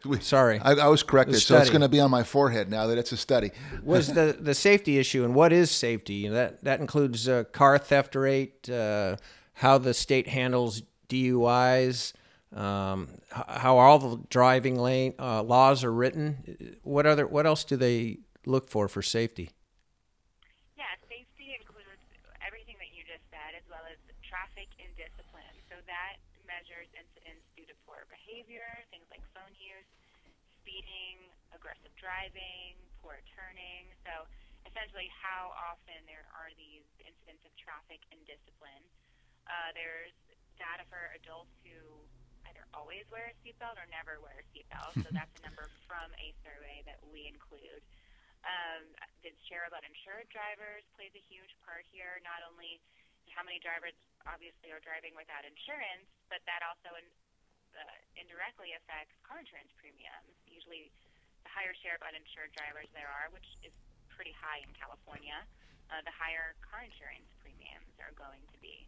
We- 0.05 0.21
sorry. 0.21 0.59
I, 0.59 0.71
I 0.73 0.87
was 0.87 1.03
corrected, 1.03 1.41
so 1.41 1.57
it's 1.57 1.69
going 1.69 1.81
to 1.81 1.89
be 1.89 1.99
on 1.99 2.09
my 2.09 2.23
forehead 2.23 2.69
now 2.69 2.87
that 2.87 2.97
it's 2.97 3.11
a 3.11 3.17
study. 3.17 3.51
was 3.83 4.07
the 4.13 4.37
the 4.39 4.53
safety 4.53 4.97
issue 4.99 5.25
and 5.25 5.35
what 5.35 5.51
is 5.51 5.69
safety? 5.71 6.13
You 6.13 6.29
know, 6.29 6.35
that 6.35 6.63
that 6.63 6.79
includes 6.79 7.27
uh, 7.27 7.43
car 7.51 7.77
theft 7.77 8.15
rate, 8.15 8.69
uh, 8.69 9.17
how 9.53 9.77
the 9.79 9.93
state 9.93 10.27
handles 10.27 10.81
DUIs, 11.09 12.13
um, 12.55 13.09
how 13.31 13.77
all 13.77 13.99
the 13.99 14.17
driving 14.29 14.79
lane 14.79 15.13
uh, 15.19 15.43
laws 15.43 15.83
are 15.83 15.91
written. 15.91 16.77
What 16.83 17.05
other 17.05 17.27
what 17.27 17.45
else 17.45 17.63
do 17.65 17.75
they 17.75 18.19
look 18.45 18.69
for 18.69 18.87
for 18.87 19.01
safety? 19.01 19.49
Yeah, 20.77 20.85
safety 21.09 21.51
includes 21.59 21.99
everything 22.47 22.75
that 22.79 22.95
you 22.95 23.03
just 23.03 23.27
said, 23.29 23.59
as 23.59 23.65
well 23.69 23.83
as 23.91 23.97
traffic 24.23 24.69
indiscipline. 24.79 25.57
So 25.67 25.75
that 25.87 26.15
measures 26.47 26.87
incidents 26.95 27.43
due 27.57 27.65
to 27.67 27.75
poor 27.85 28.05
behavior, 28.35 28.67
things 28.91 29.07
like 29.07 29.23
phone 29.31 29.55
use, 29.55 29.87
speeding, 30.59 31.23
aggressive 31.55 31.95
driving, 31.95 32.75
poor 32.99 33.15
turning. 33.31 33.87
So 34.03 34.27
essentially, 34.67 35.07
how 35.07 35.55
often 35.55 36.03
there 36.03 36.27
are 36.35 36.51
these 36.59 36.83
incidents 36.99 37.47
of 37.47 37.55
traffic 37.55 38.03
indiscipline. 38.11 38.83
Uh, 39.47 39.71
there's 39.71 40.11
data 40.59 40.83
for 40.91 41.15
adults 41.15 41.55
who 41.63 41.79
either 42.51 42.67
always 42.75 43.07
wear 43.07 43.31
a 43.31 43.35
seatbelt 43.39 43.79
or 43.79 43.87
never 43.87 44.19
wear 44.19 44.35
a 44.43 44.45
seatbelt. 44.51 44.99
so 44.99 45.07
that's 45.15 45.31
a 45.39 45.41
number 45.47 45.71
from 45.87 46.11
a 46.19 46.35
survey 46.43 46.83
that 46.83 46.99
we 47.07 47.31
include. 47.31 47.87
Um, 48.43 48.83
the 49.23 49.31
share 49.47 49.63
of 49.63 49.71
uninsured 49.71 50.27
drivers 50.27 50.83
plays 50.99 51.15
a 51.15 51.23
huge 51.23 51.55
part 51.63 51.87
here. 51.87 52.19
Not 52.27 52.43
only 52.51 52.83
how 53.31 53.47
many 53.47 53.63
drivers 53.63 53.95
obviously 54.27 54.75
are 54.75 54.83
driving 54.83 55.15
without 55.15 55.47
insurance, 55.47 56.11
but 56.27 56.43
that 56.51 56.59
also 56.67 56.99
in, 56.99 57.07
uh, 57.75 57.97
indirectly 58.15 58.73
affects 58.75 59.13
car 59.27 59.39
insurance 59.39 59.71
premiums. 59.77 60.33
Usually, 60.47 60.89
the 61.43 61.51
higher 61.51 61.75
share 61.83 61.99
of 61.99 62.03
uninsured 62.03 62.51
drivers 62.55 62.89
there 62.95 63.11
are, 63.11 63.29
which 63.35 63.45
is 63.61 63.75
pretty 64.09 64.33
high 64.35 64.63
in 64.63 64.71
California, 64.75 65.43
uh, 65.91 66.01
the 66.07 66.15
higher 66.15 66.57
car 66.65 66.81
insurance 66.81 67.27
premiums 67.43 67.93
are 68.01 68.15
going 68.17 68.41
to 68.49 68.57
be. 68.63 68.87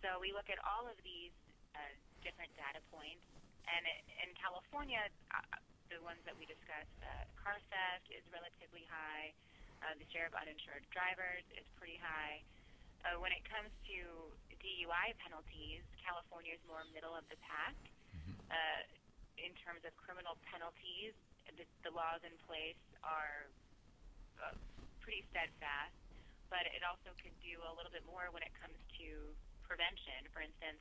So 0.00 0.20
we 0.20 0.32
look 0.32 0.48
at 0.48 0.60
all 0.62 0.86
of 0.86 0.96
these 1.04 1.34
uh, 1.74 1.80
different 2.24 2.52
data 2.56 2.80
points, 2.88 3.24
and 3.68 3.82
in 4.20 4.30
California, 4.36 5.00
uh, 5.32 5.58
the 5.92 6.00
ones 6.04 6.20
that 6.28 6.36
we 6.36 6.44
discussed, 6.48 6.96
uh, 7.04 7.24
car 7.40 7.56
theft 7.72 8.08
is 8.12 8.24
relatively 8.32 8.84
high. 8.88 9.32
Uh, 9.84 9.92
the 10.00 10.06
share 10.12 10.24
of 10.24 10.34
uninsured 10.36 10.84
drivers 10.92 11.44
is 11.56 11.64
pretty 11.76 12.00
high. 12.00 12.40
Uh, 13.04 13.20
when 13.20 13.32
it 13.36 13.44
comes 13.44 13.68
to 13.84 13.96
DUI 14.64 15.12
penalties, 15.20 15.84
California 16.00 16.56
is 16.56 16.62
more 16.64 16.80
middle 16.96 17.12
of 17.12 17.24
the 17.28 17.36
pack. 17.44 17.76
Uh, 18.50 18.82
in 19.38 19.52
terms 19.60 19.82
of 19.84 19.92
criminal 20.00 20.38
penalties, 20.46 21.12
the, 21.54 21.66
the 21.86 21.92
laws 21.92 22.22
in 22.24 22.32
place 22.48 22.78
are 23.04 23.46
uh, 24.40 24.54
pretty 25.04 25.22
steadfast, 25.30 25.94
but 26.48 26.64
it 26.72 26.82
also 26.82 27.12
can 27.20 27.32
do 27.44 27.60
a 27.68 27.72
little 27.76 27.92
bit 27.92 28.02
more 28.08 28.32
when 28.32 28.42
it 28.42 28.52
comes 28.56 28.76
to 28.98 29.06
prevention. 29.66 30.26
For 30.32 30.40
instance, 30.40 30.80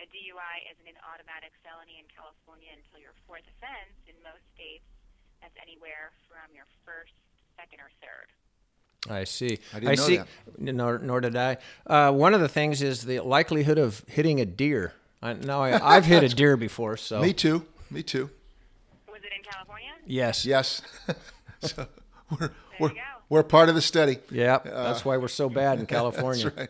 a 0.00 0.08
DUI 0.08 0.56
isn't 0.72 0.88
an 0.88 0.98
automatic 1.04 1.52
felony 1.60 2.00
in 2.00 2.06
California 2.08 2.72
until 2.72 3.04
your 3.04 3.12
fourth 3.28 3.44
offense. 3.44 3.92
In 4.08 4.16
most 4.24 4.44
states, 4.56 4.86
that's 5.44 5.56
anywhere 5.60 6.12
from 6.28 6.48
your 6.56 6.68
first, 6.86 7.12
second, 7.56 7.84
or 7.84 7.92
third. 8.00 8.28
I 9.08 9.24
see. 9.24 9.58
I 9.72 9.80
didn't 9.80 9.96
know 9.96 10.04
see. 10.04 10.16
that. 10.18 10.28
Nor, 10.58 10.98
nor 10.98 11.20
did 11.20 11.36
I. 11.36 11.56
Uh, 11.86 12.12
one 12.12 12.34
of 12.34 12.40
the 12.40 12.48
things 12.48 12.82
is 12.82 13.04
the 13.04 13.20
likelihood 13.20 13.78
of 13.78 14.04
hitting 14.06 14.40
a 14.40 14.44
deer. 14.44 14.92
I, 15.22 15.34
now 15.34 15.62
I, 15.62 15.96
I've 15.96 16.06
hit 16.06 16.22
a 16.22 16.28
deer 16.28 16.56
before, 16.56 16.96
so 16.96 17.20
Me 17.22 17.32
too. 17.32 17.64
Me 17.90 18.02
too. 18.02 18.30
Was 19.08 19.20
it 19.22 19.32
in 19.36 19.42
California? 19.42 19.90
yes, 20.06 20.44
Yes. 20.46 20.82
so 21.60 21.86
we're 22.38 22.50
we're, 22.78 22.88
go. 22.90 22.94
we're 23.28 23.42
part 23.42 23.68
of 23.68 23.74
the 23.74 23.82
study. 23.82 24.18
yeah. 24.30 24.58
That's 24.64 25.04
why 25.04 25.16
we're 25.18 25.28
so 25.28 25.48
bad 25.50 25.78
in 25.78 25.86
California. 25.98 26.44
That's 26.44 26.56
right. 26.56 26.68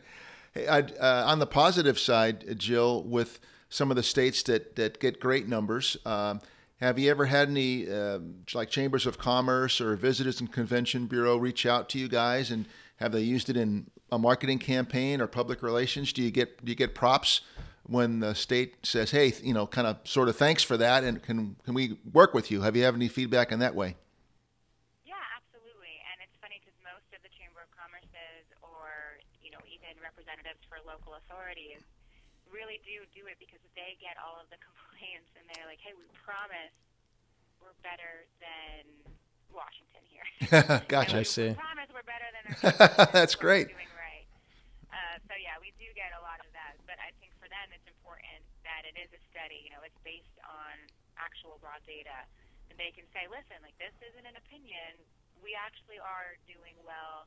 Hey, 0.52 0.66
I'd, 0.66 0.96
uh, 0.98 1.24
on 1.28 1.38
the 1.38 1.46
positive 1.46 1.96
side, 1.98 2.44
uh, 2.50 2.54
Jill, 2.54 3.04
with 3.04 3.38
some 3.68 3.90
of 3.92 3.96
the 3.96 4.02
states 4.02 4.42
that, 4.44 4.74
that 4.74 4.98
get 4.98 5.20
great 5.20 5.46
numbers, 5.46 5.96
um, 6.04 6.40
have 6.80 6.98
you 6.98 7.08
ever 7.10 7.26
had 7.26 7.48
any, 7.48 7.88
um 7.88 8.36
like 8.54 8.68
chambers 8.70 9.06
of 9.06 9.16
commerce 9.18 9.80
or 9.80 9.94
visitors 9.94 10.40
and 10.40 10.50
convention 10.50 11.06
bureau, 11.06 11.36
reach 11.36 11.66
out 11.66 11.88
to 11.90 11.98
you 11.98 12.08
guys, 12.08 12.50
and 12.50 12.64
have 12.96 13.12
they 13.12 13.20
used 13.20 13.48
it 13.48 13.56
in 13.56 13.86
a 14.10 14.18
marketing 14.18 14.58
campaign 14.58 15.20
or 15.20 15.26
public 15.28 15.62
relations? 15.62 16.12
Do 16.12 16.22
you 16.22 16.30
get 16.32 16.64
do 16.64 16.70
you 16.72 16.76
get 16.76 16.94
props 16.94 17.42
when 17.90 18.20
the 18.20 18.34
state 18.34 18.86
says, 18.86 19.10
"Hey, 19.10 19.34
you 19.42 19.52
know, 19.52 19.66
kind 19.66 19.86
of 19.86 19.98
sort 20.04 20.28
of 20.30 20.36
thanks 20.36 20.62
for 20.62 20.76
that, 20.78 21.02
and 21.02 21.22
can 21.22 21.56
can 21.64 21.74
we 21.74 21.98
work 22.12 22.32
with 22.32 22.50
you?" 22.50 22.62
Have 22.62 22.76
you 22.76 22.84
have 22.84 22.94
any 22.94 23.08
feedback 23.08 23.50
in 23.50 23.58
that 23.58 23.74
way? 23.74 23.96
Yeah, 25.04 25.18
absolutely. 25.34 25.98
And 26.14 26.22
it's 26.22 26.38
funny 26.38 26.62
because 26.62 26.78
most 26.86 27.10
of 27.10 27.20
the 27.26 27.32
Chamber 27.34 27.66
of 27.66 27.70
Commerce's 27.74 28.46
or, 28.62 29.18
you 29.42 29.50
know, 29.50 29.60
even 29.66 29.98
representatives 29.98 30.62
for 30.70 30.78
local 30.86 31.18
authorities 31.18 31.82
really 32.50 32.78
do 32.86 33.02
do 33.14 33.26
it 33.30 33.38
because 33.38 33.62
they 33.78 33.98
get 33.98 34.18
all 34.18 34.38
of 34.38 34.46
the 34.50 34.58
complaints 34.66 35.30
and 35.38 35.42
they're 35.54 35.66
like, 35.66 35.82
hey, 35.82 35.94
we 35.98 36.06
promise 36.14 36.74
we're 37.62 37.74
better 37.82 38.26
than 38.42 38.86
Washington 39.50 40.02
here. 40.06 40.26
gotcha. 40.90 41.22
I 41.22 41.26
see. 41.26 41.54
We 41.54 41.58
promise 41.58 41.88
we're 41.90 42.06
better 42.06 42.28
than 42.34 42.44
our 42.54 43.10
That's 43.14 43.34
what 43.34 43.42
we're 43.42 43.66
great. 43.66 43.66
Doing 43.74 43.94
right. 43.98 44.26
Uh, 44.90 45.16
so 45.26 45.34
yeah, 45.38 45.58
we 45.62 45.74
do 45.78 45.86
get 45.94 46.10
a 46.14 46.22
lot 46.22 46.38
of 46.42 46.50
that, 46.54 46.78
but 46.86 46.98
I 46.98 47.10
think 47.22 47.34
for 47.38 47.46
them 47.50 47.70
it's 47.70 47.86
important 47.86 48.42
that 48.66 48.82
it 49.00 49.08
is 49.08 49.16
a 49.16 49.22
study. 49.32 49.64
You 49.64 49.72
know, 49.72 49.80
it's 49.80 49.96
based 50.04 50.36
on 50.44 50.76
actual 51.16 51.56
raw 51.64 51.80
data, 51.88 52.28
and 52.68 52.76
they 52.76 52.92
can 52.92 53.08
say, 53.16 53.24
listen, 53.32 53.56
like 53.64 53.76
this 53.80 53.96
isn't 54.12 54.28
an 54.28 54.36
opinion. 54.36 55.00
We 55.40 55.56
actually 55.56 55.96
are 55.96 56.36
doing 56.44 56.76
well 56.84 57.24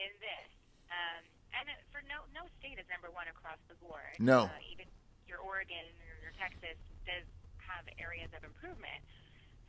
in 0.00 0.08
this. 0.16 0.48
Um, 0.88 1.22
and 1.52 1.68
for 1.92 2.00
no 2.08 2.24
no 2.32 2.48
state 2.56 2.80
is 2.80 2.88
number 2.88 3.12
one 3.12 3.28
across 3.28 3.60
the 3.68 3.76
board. 3.84 4.16
No. 4.16 4.48
Uh, 4.48 4.72
even 4.72 4.88
your 5.28 5.44
Oregon 5.44 5.84
or 6.08 6.16
your 6.24 6.32
Texas 6.40 6.80
does 7.04 7.28
have 7.60 7.84
areas 8.00 8.32
of 8.32 8.40
improvement. 8.40 9.04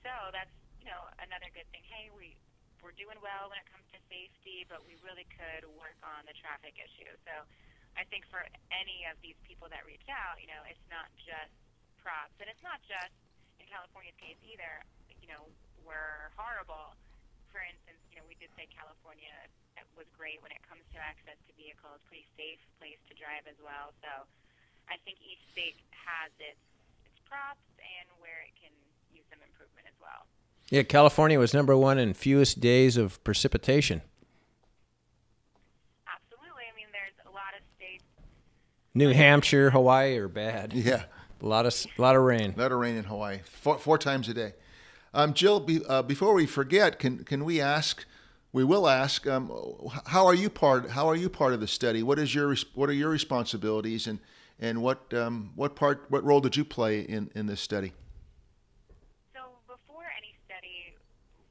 So 0.08 0.12
that's 0.32 0.52
you 0.80 0.88
know 0.88 1.04
another 1.20 1.52
good 1.52 1.68
thing. 1.76 1.84
Hey, 1.84 2.08
we 2.16 2.40
we're 2.80 2.96
doing 2.96 3.20
well 3.20 3.52
when 3.52 3.60
it 3.60 3.68
comes 3.68 3.84
to 3.92 4.00
safety, 4.08 4.64
but 4.72 4.84
we 4.88 4.96
really 5.04 5.28
could 5.36 5.68
work 5.76 5.98
on 6.06 6.24
the 6.30 6.36
traffic 6.40 6.78
issue. 6.80 7.12
So 7.28 7.34
I 7.96 8.04
think 8.12 8.28
for 8.28 8.44
any 8.72 9.08
of 9.08 9.16
these 9.24 9.40
people 9.48 9.72
that 9.72 9.88
reach 9.88 10.06
out, 10.12 10.38
you 10.40 10.52
know, 10.52 10.62
it's 10.68 10.84
not 10.92 11.08
just 11.20 11.52
props, 12.00 12.36
and 12.44 12.52
it's 12.52 12.62
not 12.62 12.84
just 12.84 13.16
in 13.60 13.66
California's 13.72 14.16
case 14.20 14.38
either. 14.46 14.84
You 15.24 15.32
know, 15.32 15.48
we're 15.82 16.30
horrible. 16.36 16.94
For 17.50 17.64
instance, 17.64 18.04
you 18.12 18.20
know, 18.20 18.28
we 18.28 18.36
did 18.38 18.52
say 18.60 18.68
California 18.68 19.32
was 19.96 20.08
great 20.12 20.44
when 20.44 20.52
it 20.52 20.60
comes 20.68 20.84
to 20.92 21.00
access 21.00 21.40
to 21.48 21.52
vehicles, 21.56 22.04
pretty 22.08 22.28
safe 22.36 22.60
place 22.80 23.00
to 23.08 23.16
drive 23.16 23.48
as 23.48 23.56
well. 23.64 23.96
So 24.04 24.12
I 24.92 25.00
think 25.08 25.18
each 25.24 25.42
state 25.56 25.80
has 25.96 26.30
its 26.38 26.60
its 27.08 27.18
props 27.24 27.64
and 27.80 28.08
where 28.20 28.44
it 28.44 28.54
can 28.60 28.76
use 29.16 29.24
some 29.32 29.40
improvement 29.40 29.88
as 29.88 29.98
well. 29.98 30.28
Yeah, 30.70 30.84
California 30.84 31.40
was 31.40 31.56
number 31.56 31.76
one 31.76 31.98
in 31.98 32.14
fewest 32.14 32.60
days 32.60 33.00
of 33.00 33.24
precipitation. 33.24 34.04
Absolutely. 36.06 36.68
I 36.68 36.74
mean, 36.76 36.92
there's 36.92 37.16
a 37.24 37.32
lot 37.32 37.56
of 37.56 37.64
states. 37.80 38.04
New 38.98 39.12
Hampshire, 39.12 39.72
Hawaii 39.72 40.18
are 40.18 40.30
bad. 40.30 40.74
Yeah. 40.86 41.04
A 41.42 41.46
lot 41.46 41.66
of 41.66 41.76
a 41.98 42.02
lot 42.02 42.16
of 42.16 42.24
rain. 42.24 42.54
Let 42.56 42.72
it 42.72 42.76
rain 42.76 42.96
in 42.96 43.04
Hawaii 43.04 43.40
four, 43.44 43.78
four 43.78 43.98
times 43.98 44.30
a 44.30 44.34
day. 44.34 44.54
Um, 45.14 45.34
Jill, 45.34 45.60
be, 45.60 45.84
uh, 45.86 46.02
before 46.02 46.34
we 46.34 46.46
forget, 46.46 46.98
can 46.98 47.26
can 47.26 47.44
we 47.44 47.60
ask? 47.60 48.06
We 48.54 48.64
will 48.64 48.88
ask. 48.88 49.28
Um, 49.28 49.52
how 50.08 50.26
are 50.26 50.34
you 50.34 50.50
part? 50.50 50.92
How 50.92 51.10
are 51.10 51.16
you 51.16 51.30
part 51.30 51.52
of 51.52 51.60
the 51.60 51.68
study? 51.68 52.02
What 52.02 52.20
is 52.20 52.34
your 52.34 52.56
What 52.74 52.90
are 52.90 52.96
your 52.96 53.10
responsibilities 53.10 54.08
and 54.08 54.20
and 54.60 54.82
what 54.82 55.14
um, 55.14 55.52
what 55.56 55.76
part 55.76 56.06
what 56.08 56.24
role 56.24 56.40
did 56.40 56.56
you 56.56 56.64
play 56.64 57.02
in 57.02 57.30
in 57.36 57.48
this 57.48 57.60
study? 57.60 57.92
So 59.36 59.44
before 59.68 60.08
any 60.18 60.34
study, 60.48 60.96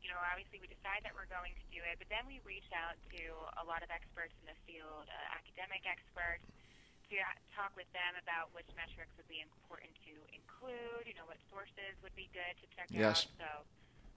you 0.02 0.08
know, 0.08 0.16
obviously 0.32 0.64
we 0.64 0.66
decide 0.66 1.04
that 1.04 1.12
we're 1.12 1.28
going 1.28 1.52
to 1.52 1.64
do 1.70 1.84
it, 1.92 2.00
but 2.00 2.08
then 2.08 2.24
we 2.26 2.40
reach 2.48 2.72
out 2.72 2.96
to 3.12 3.22
a 3.60 3.64
lot 3.68 3.84
of 3.84 3.92
experts 3.92 4.32
in 4.40 4.48
the 4.48 4.56
field, 4.64 5.06
uh, 5.12 5.38
academic 5.38 5.84
experts, 5.84 6.48
to 7.10 7.16
talk 7.52 7.72
with 7.76 7.88
them 7.92 8.16
about 8.20 8.50
which 8.56 8.68
metrics 8.74 9.12
would 9.18 9.28
be 9.28 9.40
important 9.44 9.92
to 10.08 10.14
include, 10.32 11.04
you 11.04 11.14
know, 11.16 11.26
what 11.28 11.40
sources 11.52 11.94
would 12.00 12.14
be 12.16 12.28
good 12.32 12.54
to 12.62 12.66
check 12.72 12.88
Yes. 12.90 13.28
out. 13.28 13.44
So 13.44 13.48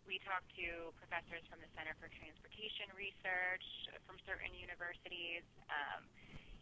we 0.08 0.20
talked 0.24 0.48
to 0.56 0.96
professors 0.96 1.44
from 1.51 1.60
the 1.60 1.67
Center 1.75 1.91
for 2.00 2.08
Transportation 2.15 2.88
Research 2.96 3.65
uh, 3.91 4.00
from 4.08 4.15
certain 4.24 4.56
universities, 4.56 5.44
um, 5.67 6.08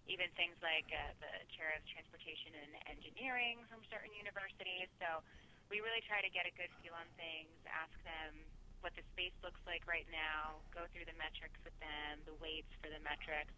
even 0.10 0.30
things 0.34 0.58
like 0.66 0.90
uh, 0.90 1.14
the 1.22 1.34
chair 1.54 1.74
of 1.78 1.82
transportation 1.90 2.54
and 2.58 2.72
engineering 2.90 3.62
from 3.70 3.86
certain 3.90 4.14
universities. 4.18 4.90
So 5.02 5.22
we 5.70 5.82
really 5.82 6.02
try 6.06 6.22
to 6.22 6.32
get 6.34 6.46
a 6.50 6.54
good 6.58 6.74
feel 6.82 6.94
on 6.98 7.06
things, 7.18 7.54
ask 7.70 7.94
them 8.06 8.34
what 8.82 8.94
the 8.94 9.06
space 9.18 9.34
looks 9.42 9.62
like 9.66 9.82
right 9.90 10.06
now, 10.14 10.62
go 10.70 10.86
through 10.94 11.10
the 11.10 11.18
metrics 11.18 11.58
with 11.66 11.74
them, 11.82 12.22
the 12.30 12.38
weights 12.38 12.70
for 12.82 12.90
the 12.94 13.02
metrics, 13.02 13.54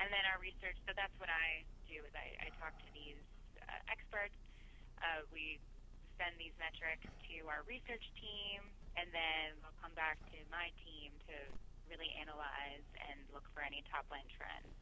and 0.00 0.08
then 0.08 0.24
our 0.32 0.40
research. 0.40 0.80
So 0.88 0.96
that's 0.96 1.12
what 1.20 1.28
I 1.28 1.68
do 1.92 2.00
is 2.00 2.12
I, 2.16 2.48
I 2.48 2.48
talk 2.56 2.72
to 2.80 2.88
these 2.96 3.20
uh, 3.68 3.92
experts. 3.92 4.32
Uh, 5.04 5.28
we 5.28 5.60
send 6.16 6.32
these 6.40 6.56
metrics 6.56 7.04
to 7.28 7.36
our 7.52 7.60
research 7.68 8.08
team, 8.16 8.64
and 8.96 9.04
then 9.12 9.52
we'll 9.60 9.76
come 9.84 9.92
back 9.92 10.16
to 10.32 10.38
my 10.48 10.72
team 10.80 11.12
to 11.28 11.36
really 11.92 12.08
analyze 12.16 12.86
and 13.12 13.20
look 13.36 13.44
for 13.52 13.60
any 13.60 13.84
top 13.92 14.08
line 14.08 14.24
trends. 14.32 14.72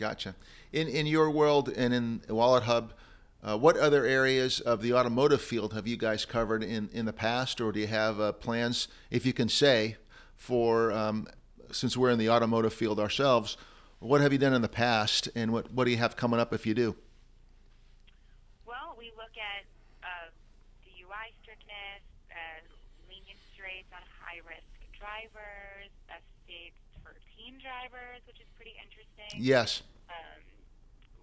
Gotcha. 0.00 0.32
In 0.72 0.88
in 0.88 1.06
your 1.06 1.30
world 1.30 1.68
and 1.68 1.92
in 1.92 2.20
WalletHub, 2.28 2.96
uh, 3.42 3.56
what 3.58 3.76
other 3.76 4.04
areas 4.04 4.60
of 4.60 4.80
the 4.80 4.92
automotive 4.92 5.40
field 5.40 5.72
have 5.74 5.86
you 5.86 5.96
guys 5.96 6.24
covered 6.24 6.62
in, 6.62 6.88
in 6.92 7.04
the 7.06 7.12
past, 7.12 7.60
or 7.60 7.72
do 7.72 7.80
you 7.80 7.86
have 7.86 8.20
uh, 8.20 8.32
plans, 8.32 8.88
if 9.10 9.24
you 9.26 9.32
can 9.32 9.48
say, 9.48 9.96
for 10.34 10.92
um, 10.92 11.26
since 11.72 11.96
we're 11.96 12.10
in 12.10 12.18
the 12.18 12.30
automotive 12.30 12.72
field 12.72 12.98
ourselves, 13.00 13.56
what 14.06 14.20
have 14.20 14.32
you 14.32 14.38
done 14.38 14.54
in 14.54 14.62
the 14.62 14.70
past, 14.70 15.28
and 15.34 15.52
what 15.52 15.70
what 15.72 15.84
do 15.84 15.90
you 15.90 15.98
have 15.98 16.16
coming 16.16 16.38
up 16.38 16.54
if 16.54 16.64
you 16.64 16.74
do? 16.74 16.94
Well, 18.64 18.94
we 18.98 19.10
look 19.18 19.34
at 19.34 19.66
uh, 20.06 20.30
DUI 20.86 21.34
strictness, 21.42 22.02
uh, 22.30 22.62
lenience 23.10 23.42
rates 23.58 23.90
on 23.90 24.02
high 24.22 24.38
risk 24.46 24.70
drivers, 24.94 25.90
uh, 26.08 26.22
states 26.46 26.78
for 27.02 27.18
teen 27.34 27.58
drivers, 27.58 28.22
which 28.30 28.38
is 28.38 28.48
pretty 28.54 28.78
interesting. 28.78 29.42
Yes. 29.42 29.82
Um, 30.08 30.40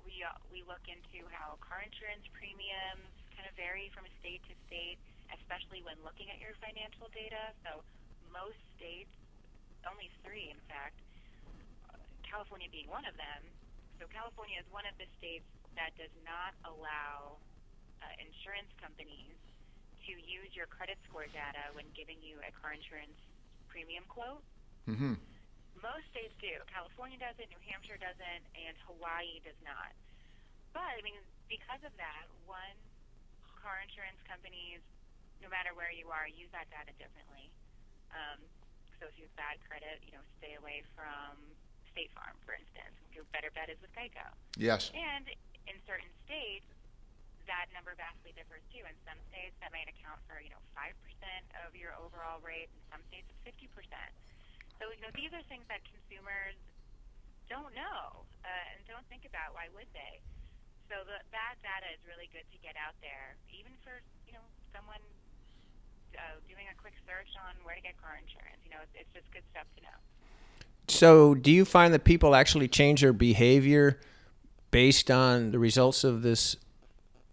we, 0.05 0.21
uh, 0.21 0.35
we 0.51 0.61
look 0.67 0.83
into 0.85 1.25
how 1.31 1.55
car 1.63 1.81
insurance 1.81 2.27
premiums 2.35 3.07
kind 3.33 3.47
of 3.47 3.55
vary 3.55 3.89
from 3.95 4.05
state 4.21 4.43
to 4.45 4.53
state, 4.67 4.99
especially 5.31 5.81
when 5.81 5.97
looking 6.05 6.29
at 6.29 6.37
your 6.37 6.53
financial 6.61 7.09
data. 7.15 7.55
So, 7.65 7.81
most 8.29 8.59
states, 8.77 9.13
only 9.89 10.11
three 10.21 10.53
in 10.53 10.61
fact, 10.69 10.99
California 12.33 12.65
being 12.73 12.89
one 12.89 13.05
of 13.05 13.13
them. 13.13 13.45
So, 14.01 14.09
California 14.09 14.57
is 14.57 14.65
one 14.73 14.89
of 14.89 14.97
the 14.97 15.05
states 15.21 15.45
that 15.77 15.93
does 15.93 16.09
not 16.25 16.57
allow 16.65 17.37
uh, 18.01 18.09
insurance 18.17 18.73
companies 18.81 19.37
to 20.09 20.17
use 20.17 20.49
your 20.57 20.65
credit 20.65 20.97
score 21.05 21.29
data 21.29 21.69
when 21.77 21.85
giving 21.93 22.17
you 22.25 22.41
a 22.41 22.49
car 22.57 22.73
insurance 22.73 23.15
premium 23.69 24.01
quote. 24.09 24.41
Mm-hmm. 24.89 25.15
Most 25.77 26.05
states 26.09 26.33
do. 26.41 26.51
California 26.73 27.21
does 27.21 27.37
it, 27.37 27.47
New 27.53 27.61
Hampshire 27.69 28.01
doesn't, 28.01 28.43
and 28.57 28.73
Hawaii 28.89 29.39
does 29.45 29.57
not. 29.61 29.93
But 30.73 30.89
I 30.89 31.05
mean, 31.05 31.21
because 31.47 31.85
of 31.85 31.93
that, 32.01 32.25
one 32.49 32.77
car 33.61 33.79
insurance 33.79 34.19
companies, 34.25 34.81
no 35.39 35.47
matter 35.47 35.71
where 35.77 35.93
you 35.93 36.09
are, 36.09 36.25
use 36.27 36.49
that 36.51 36.67
data 36.73 36.91
differently. 36.97 37.47
Um, 38.11 38.41
so 38.99 39.07
if 39.07 39.15
you 39.15 39.29
have 39.29 39.35
bad 39.39 39.57
credit, 39.69 40.03
you 40.03 40.11
know, 40.11 40.23
stay 40.41 40.59
away 40.59 40.83
from 40.97 41.39
State 41.93 42.09
Farm, 42.17 42.33
for 42.43 42.57
instance. 42.57 42.97
Your 43.13 43.23
better 43.29 43.53
bet 43.53 43.69
is 43.69 43.77
with 43.79 43.93
Geico. 43.93 44.25
Yes. 44.57 44.89
And 44.97 45.29
in 45.69 45.77
certain 45.85 46.09
states, 46.25 46.65
that 47.45 47.69
number 47.75 47.93
vastly 47.93 48.33
differs 48.33 48.65
too. 48.73 48.81
In 48.83 48.97
some 49.05 49.19
states, 49.29 49.53
that 49.61 49.69
might 49.69 49.87
account 49.87 50.19
for 50.25 50.41
you 50.41 50.49
know 50.49 50.61
five 50.73 50.97
percent 51.05 51.45
of 51.63 51.77
your 51.77 51.93
overall 51.95 52.41
rate. 52.41 52.73
In 52.73 52.81
some 52.89 53.03
states, 53.13 53.29
it's 53.29 53.43
fifty 53.45 53.69
percent. 53.71 54.11
So 54.81 54.89
you 54.89 54.99
know 55.05 55.13
these 55.13 55.31
are 55.31 55.43
things 55.47 55.63
that 55.69 55.85
consumers 55.85 56.57
don't 57.51 57.71
know 57.77 58.25
uh, 58.41 58.71
and 58.73 58.81
don't 58.89 59.05
think 59.11 59.27
about. 59.29 59.53
Why 59.53 59.69
would 59.77 59.87
they? 59.93 60.23
So 60.91 61.03
the, 61.07 61.21
that 61.31 61.55
data 61.63 61.87
is 61.93 62.01
really 62.09 62.27
good 62.33 62.47
to 62.51 62.57
get 62.59 62.75
out 62.79 62.95
there, 63.03 63.37
even 63.53 63.71
for 63.85 64.01
you 64.25 64.33
know 64.33 64.43
someone 64.73 65.03
uh, 66.15 66.39
doing 66.47 66.67
a 66.71 66.75
quick 66.79 66.95
search 67.05 67.29
on 67.43 67.53
where 67.67 67.75
to 67.75 67.83
get 67.83 67.99
car 67.99 68.15
insurance. 68.17 68.59
You 68.63 68.71
know, 68.73 68.81
it's, 68.81 68.95
it's 69.05 69.13
just 69.13 69.27
good 69.35 69.45
stuff 69.51 69.67
to 69.77 69.81
know. 69.83 69.99
So, 70.87 71.33
do 71.33 71.51
you 71.51 71.65
find 71.65 71.93
that 71.93 72.03
people 72.03 72.35
actually 72.35 72.67
change 72.67 73.01
their 73.01 73.13
behavior 73.13 73.99
based 74.71 75.09
on 75.09 75.51
the 75.51 75.59
results 75.59 76.03
of 76.03 76.21
this 76.21 76.57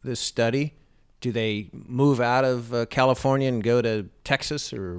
this 0.02 0.20
study? 0.20 0.74
Do 1.20 1.32
they 1.32 1.68
move 1.72 2.20
out 2.20 2.44
of 2.44 2.72
uh, 2.72 2.86
California 2.86 3.48
and 3.48 3.62
go 3.62 3.82
to 3.82 4.08
Texas 4.24 4.72
or 4.72 4.98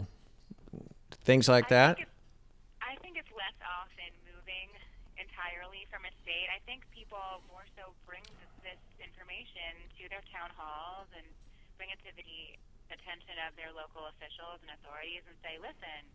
things 1.23 1.49
like 1.49 1.69
that? 1.69 1.97
I 2.81 2.93
think 3.01 3.17
it's 3.17 3.31
less 3.33 3.57
often 3.65 4.11
moving 4.29 4.69
entirely 5.17 5.89
from 5.89 6.05
a 6.05 6.13
state. 6.21 6.45
I 6.53 6.61
think 6.69 6.85
people 6.93 7.41
more 7.49 7.65
so 7.73 7.89
bring 8.05 8.21
this, 8.61 8.75
this 8.77 8.81
information 9.01 9.73
to 9.97 10.03
their 10.13 10.21
town 10.29 10.53
halls 10.53 11.09
and 11.17 11.25
bring 11.81 11.89
it 11.89 11.97
to 12.05 12.13
the 12.13 12.53
attention 12.93 13.33
of 13.49 13.57
their 13.57 13.73
local 13.73 14.05
officials 14.13 14.61
and 14.61 14.69
authorities 14.77 15.25
and 15.25 15.33
say, 15.41 15.57
listen, 15.57 16.05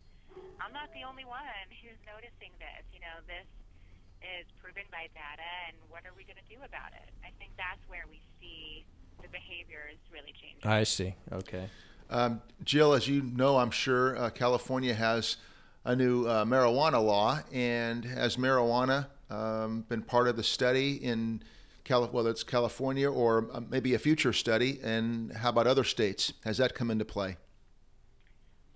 I'm 0.60 0.72
not 0.72 0.90
the 0.92 1.06
only 1.06 1.24
one 1.24 1.42
who's 1.82 1.98
noticing 2.06 2.52
this. 2.58 2.84
You 2.92 3.00
know, 3.00 3.22
this 3.26 3.46
is 4.22 4.46
proven 4.60 4.84
by 4.90 5.08
data, 5.14 5.46
and 5.68 5.76
what 5.88 6.02
are 6.06 6.14
we 6.16 6.24
going 6.24 6.40
to 6.40 6.48
do 6.50 6.60
about 6.64 6.92
it? 6.92 7.08
I 7.22 7.30
think 7.38 7.52
that's 7.56 7.82
where 7.88 8.04
we 8.10 8.20
see 8.40 8.84
the 9.22 9.28
behaviors 9.28 9.96
really 10.12 10.34
changing. 10.40 10.68
I 10.68 10.82
see. 10.84 11.14
Okay. 11.32 11.68
Um, 12.10 12.40
Jill, 12.64 12.94
as 12.94 13.08
you 13.08 13.22
know, 13.22 13.58
I'm 13.58 13.70
sure 13.70 14.16
uh, 14.16 14.30
California 14.30 14.94
has 14.94 15.36
a 15.84 15.94
new 15.94 16.26
uh, 16.26 16.44
marijuana 16.44 17.02
law, 17.02 17.40
and 17.52 18.04
has 18.04 18.36
marijuana 18.36 19.06
um, 19.30 19.84
been 19.88 20.02
part 20.02 20.28
of 20.28 20.36
the 20.36 20.42
study 20.42 20.96
in 20.96 21.42
Cali- 21.86 22.08
whether 22.08 22.30
it's 22.30 22.42
California 22.42 23.10
or 23.10 23.48
uh, 23.52 23.60
maybe 23.70 23.94
a 23.94 23.98
future 23.98 24.32
study? 24.32 24.80
And 24.82 25.32
how 25.32 25.50
about 25.50 25.66
other 25.68 25.84
states? 25.84 26.32
Has 26.44 26.58
that 26.58 26.74
come 26.74 26.90
into 26.90 27.04
play? 27.04 27.36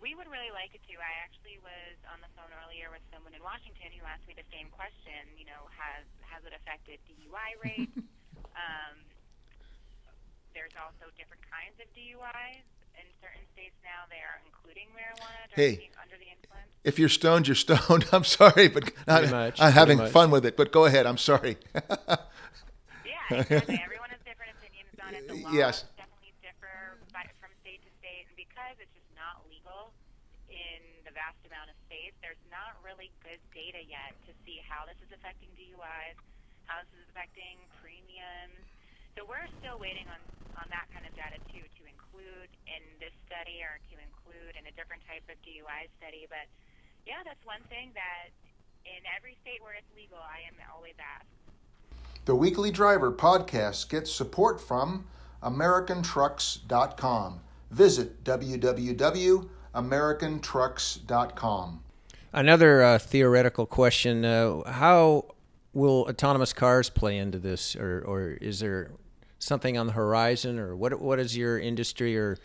We 0.01 0.15
would 0.15 0.29
really 0.31 0.55
like 0.55 0.71
it 0.75 0.81
to. 0.87 0.95
I 0.95 1.13
actually 1.25 1.59
was 1.59 1.99
on 2.13 2.21
the 2.23 2.31
phone 2.39 2.51
earlier 2.63 2.87
with 2.91 3.03
someone 3.13 3.35
in 3.35 3.40
Washington 3.51 3.91
who 3.99 4.07
asked 4.07 4.23
me 4.31 4.35
the 4.39 4.47
same 4.55 4.71
question. 4.71 5.27
You 5.35 5.51
know, 5.51 5.67
has 5.75 6.07
has 6.23 6.47
it 6.47 6.55
affected 6.55 7.03
DUI 7.11 7.51
rates? 7.59 7.99
um, 8.63 8.95
there's 10.55 10.75
also 10.79 11.11
different 11.19 11.43
kinds 11.51 11.75
of 11.83 11.91
DUIs. 11.99 12.63
In 12.95 13.07
certain 13.19 13.43
states 13.55 13.75
now, 13.83 14.07
they 14.07 14.23
are 14.23 14.39
including 14.47 14.87
marijuana 14.95 15.43
during 15.51 15.79
Hey. 15.79 15.91
the, 15.91 15.91
under 15.99 16.15
the 16.21 16.31
influence. 16.31 16.69
If 16.87 16.99
you're 16.99 17.11
stoned, 17.11 17.49
you're 17.51 17.59
stoned. 17.59 18.07
I'm 18.15 18.25
sorry, 18.27 18.69
but 18.69 18.93
I, 19.09 19.19
Pretty 19.27 19.33
much, 19.35 19.57
I'm 19.61 19.73
having 19.73 19.99
much. 19.99 20.13
fun 20.15 20.31
with 20.31 20.45
it. 20.47 20.55
But 20.57 20.71
go 20.71 20.85
ahead. 20.87 21.07
I'm 21.07 21.19
sorry. 21.19 21.59
Yeah, 23.07 23.43
exactly. 23.43 23.79
Everyone 23.83 24.11
has 24.11 24.21
different 24.27 24.53
opinions 24.59 24.91
on 25.03 25.15
it. 25.15 25.27
The 25.27 25.35
laws 25.43 25.55
Yes. 25.55 25.75
definitely 25.99 26.35
differ 26.43 26.99
by, 27.15 27.27
from 27.43 27.51
state 27.63 27.79
to 27.87 27.91
state, 28.03 28.27
and 28.31 28.35
because 28.39 28.75
it's 28.83 28.91
just 28.95 29.11
not 29.19 29.43
legal 29.51 29.91
in 30.51 30.83
the 31.07 31.11
vast 31.15 31.39
amount 31.47 31.71
of 31.71 31.77
there's 32.23 32.41
not 32.49 32.79
really 32.87 33.11
good 33.27 33.43
data 33.51 33.83
yet 33.83 34.15
to 34.27 34.33
see 34.47 34.63
how 34.63 34.87
this 34.87 34.99
is 35.03 35.11
affecting 35.11 35.51
DUIs, 35.59 36.17
how 36.71 36.81
this 36.87 36.93
is 36.95 37.05
affecting 37.11 37.59
premiums. 37.83 38.63
So 39.19 39.27
we're 39.27 39.51
still 39.59 39.77
waiting 39.77 40.07
on 40.07 40.23
on 40.59 40.67
that 40.71 40.87
kind 40.93 41.07
of 41.07 41.13
data 41.15 41.39
too 41.49 41.63
to 41.63 41.83
include 41.87 42.51
in 42.67 42.83
this 42.99 43.15
study 43.25 43.63
or 43.63 43.79
to 43.89 43.97
include 43.97 44.53
in 44.59 44.67
a 44.67 44.75
different 44.75 45.03
type 45.07 45.25
of 45.31 45.39
DUI 45.41 45.89
study. 45.97 46.27
But 46.29 46.47
yeah, 47.07 47.23
that's 47.25 47.43
one 47.47 47.63
thing 47.73 47.95
that 47.95 48.35
in 48.85 49.01
every 49.17 49.39
state 49.43 49.63
where 49.63 49.75
it's 49.75 49.89
legal, 49.97 50.19
I 50.19 50.45
am 50.49 50.57
always 50.75 50.95
asked. 50.99 51.33
The 52.25 52.35
Weekly 52.35 52.71
Driver 52.71 53.13
podcast 53.13 53.89
gets 53.89 54.13
support 54.13 54.61
from 54.61 55.07
AmericanTrucks.com. 55.43 57.41
Visit 57.71 58.25
www.americantrucks.com. 59.75 61.83
Another 62.33 62.83
uh, 62.83 62.99
theoretical 62.99 63.67
question: 63.67 64.25
uh, 64.25 64.63
How 64.71 65.27
will 65.73 66.07
autonomous 66.09 66.53
cars 66.53 66.91
play 66.91 67.19
into 67.19 67.39
this, 67.39 67.77
or, 67.77 68.03
or 68.07 68.31
is 68.41 68.61
there 68.61 68.93
something 69.39 69.77
on 69.77 69.87
the 69.87 69.93
horizon, 69.93 70.59
or 70.59 70.77
what? 70.77 71.01
What 71.01 71.17
does 71.17 71.37
your 71.37 71.59
industry 71.59 72.17
or 72.17 72.39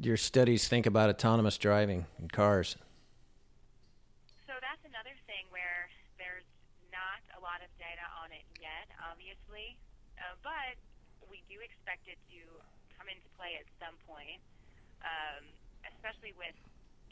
your 0.00 0.16
studies 0.16 0.68
think 0.68 0.86
about 0.86 1.10
autonomous 1.10 1.58
driving 1.58 2.06
in 2.20 2.28
cars? 2.28 2.76
So 4.46 4.52
that's 4.62 4.84
another 4.86 5.14
thing 5.26 5.50
where 5.50 5.90
there's 6.18 6.46
not 6.94 7.18
a 7.34 7.42
lot 7.42 7.58
of 7.66 7.70
data 7.82 8.06
on 8.22 8.30
it 8.30 8.46
yet, 8.62 8.86
obviously, 9.10 9.74
uh, 10.22 10.38
but 10.46 10.78
we 11.26 11.42
do 11.50 11.58
expect 11.58 12.06
it 12.06 12.18
to 12.30 12.38
come 12.94 13.10
into 13.10 13.26
play 13.34 13.58
at 13.58 13.66
some 13.82 13.98
point, 14.06 14.38
um, 15.02 15.42
especially 16.00 16.32
with 16.40 16.56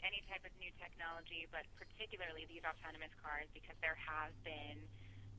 any 0.01 0.25
type 0.25 0.41
of 0.41 0.49
new 0.57 0.73
technology, 0.81 1.45
but 1.53 1.61
particularly 1.77 2.49
these 2.49 2.65
autonomous 2.65 3.13
cars, 3.21 3.45
because 3.53 3.77
there 3.85 3.93
has 4.01 4.33
been, 4.41 4.81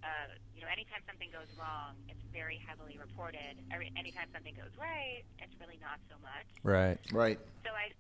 uh, 0.07 0.31
you 0.55 0.63
know, 0.63 0.71
anytime 0.71 1.03
something 1.11 1.27
goes 1.35 1.51
wrong, 1.59 1.99
it's 2.07 2.23
very 2.31 2.63
heavily 2.63 2.95
reported. 2.95 3.59
Every, 3.75 3.91
anytime 3.99 4.31
something 4.31 4.55
goes 4.55 4.71
right, 4.79 5.27
it's 5.43 5.53
really 5.59 5.83
not 5.83 5.99
so 6.07 6.15
much. 6.23 6.47
Right. 6.63 7.03
Right. 7.11 7.43
So 7.67 7.75
I, 7.75 7.91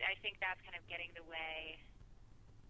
I 0.00 0.16
think 0.24 0.40
that's 0.40 0.62
kind 0.64 0.78
of 0.78 0.82
getting 0.88 1.12
the 1.12 1.26
way, 1.28 1.76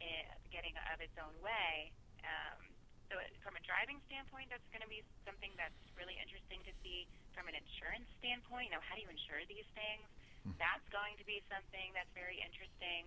eh, 0.02 0.26
getting 0.50 0.74
of 0.90 0.98
its 0.98 1.14
own 1.22 1.36
way. 1.38 1.94
Um, 2.26 2.58
so 3.06 3.22
it, 3.22 3.30
from 3.38 3.54
a 3.54 3.62
driving 3.62 4.02
standpoint, 4.10 4.50
that's 4.50 4.66
going 4.74 4.82
to 4.82 4.90
be 4.90 5.06
something 5.22 5.54
that's 5.54 5.78
really 5.94 6.18
interesting 6.18 6.58
to 6.66 6.74
see. 6.82 7.06
From 7.36 7.52
an 7.52 7.54
insurance 7.54 8.08
standpoint, 8.16 8.72
you 8.72 8.74
know, 8.74 8.80
how 8.80 8.96
do 8.96 9.04
you 9.04 9.12
insure 9.12 9.44
these 9.44 9.68
things? 9.76 10.08
That's 10.56 10.86
going 10.94 11.18
to 11.18 11.26
be 11.26 11.42
something 11.50 11.90
that's 11.92 12.10
very 12.14 12.38
interesting. 12.38 13.06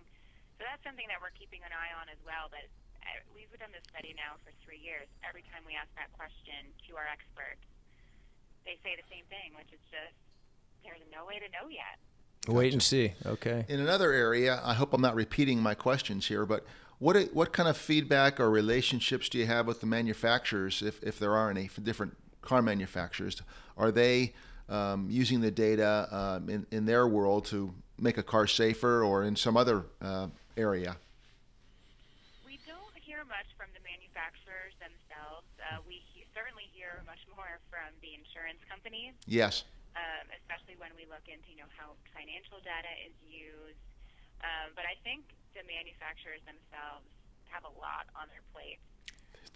So 0.60 0.68
that's 0.68 0.84
something 0.84 1.08
that 1.08 1.18
we're 1.18 1.32
keeping 1.32 1.64
an 1.64 1.72
eye 1.72 1.92
on 1.96 2.12
as 2.12 2.20
well. 2.20 2.52
But 2.52 2.68
uh, 3.00 3.24
we've 3.32 3.48
done 3.56 3.72
this 3.72 3.84
study 3.88 4.12
now 4.12 4.36
for 4.44 4.52
three 4.60 4.80
years. 4.80 5.08
Every 5.24 5.44
time 5.48 5.64
we 5.64 5.72
ask 5.72 5.88
that 5.96 6.12
question 6.12 6.68
to 6.88 7.00
our 7.00 7.08
experts, 7.08 7.64
they 8.68 8.76
say 8.84 8.96
the 8.96 9.08
same 9.08 9.24
thing, 9.32 9.56
which 9.56 9.72
is 9.72 9.80
just 9.88 10.16
there's 10.84 11.00
no 11.12 11.24
way 11.24 11.40
to 11.40 11.48
know 11.52 11.68
yet. 11.68 11.96
Wait 12.48 12.72
and 12.72 12.82
see. 12.82 13.12
Okay. 13.26 13.64
In 13.68 13.80
another 13.80 14.12
area, 14.12 14.60
I 14.64 14.74
hope 14.74 14.92
I'm 14.92 15.00
not 15.00 15.14
repeating 15.14 15.60
my 15.60 15.74
questions 15.74 16.26
here, 16.26 16.46
but 16.46 16.64
what 16.98 17.16
what 17.32 17.52
kind 17.52 17.68
of 17.68 17.76
feedback 17.76 18.40
or 18.40 18.50
relationships 18.50 19.28
do 19.28 19.38
you 19.38 19.46
have 19.46 19.66
with 19.66 19.80
the 19.80 19.86
manufacturers, 19.86 20.82
if, 20.82 21.02
if 21.02 21.18
there 21.18 21.34
are 21.34 21.50
any, 21.50 21.68
for 21.68 21.80
different 21.80 22.16
car 22.42 22.62
manufacturers? 22.62 23.40
Are 23.76 23.90
they 23.90 24.34
um, 24.70 25.06
using 25.10 25.40
the 25.40 25.50
data 25.50 26.06
um, 26.10 26.48
in, 26.48 26.66
in 26.70 26.86
their 26.86 27.06
world 27.06 27.44
to 27.46 27.74
make 27.98 28.16
a 28.16 28.22
car 28.22 28.46
safer 28.46 29.04
or 29.04 29.24
in 29.24 29.36
some 29.36 29.56
other 29.56 29.84
uh, 30.00 30.28
area? 30.56 30.96
We 32.46 32.58
don't 32.64 32.94
hear 33.02 33.26
much 33.26 33.50
from 33.58 33.68
the 33.74 33.82
manufacturers 33.84 34.72
themselves. 34.78 35.44
Uh, 35.60 35.82
we 35.86 36.00
he- 36.14 36.24
certainly 36.32 36.70
hear 36.72 37.02
much 37.04 37.20
more 37.36 37.58
from 37.68 37.90
the 38.00 38.14
insurance 38.14 38.62
companies, 38.70 39.12
Yes. 39.26 39.64
um, 39.98 40.30
especially 40.38 40.78
when 40.78 40.94
we 40.96 41.04
look 41.10 41.26
into 41.26 41.50
you 41.50 41.58
know 41.60 41.70
how 41.76 41.92
financial 42.14 42.62
data 42.62 42.88
is 43.04 43.12
used. 43.26 43.76
Um, 44.40 44.72
but 44.78 44.86
I 44.88 44.96
think 45.04 45.26
the 45.52 45.60
manufacturers 45.68 46.40
themselves 46.48 47.04
have 47.50 47.66
a 47.66 47.74
lot 47.82 48.06
on 48.16 48.30
their 48.32 48.46
plate. 48.54 48.78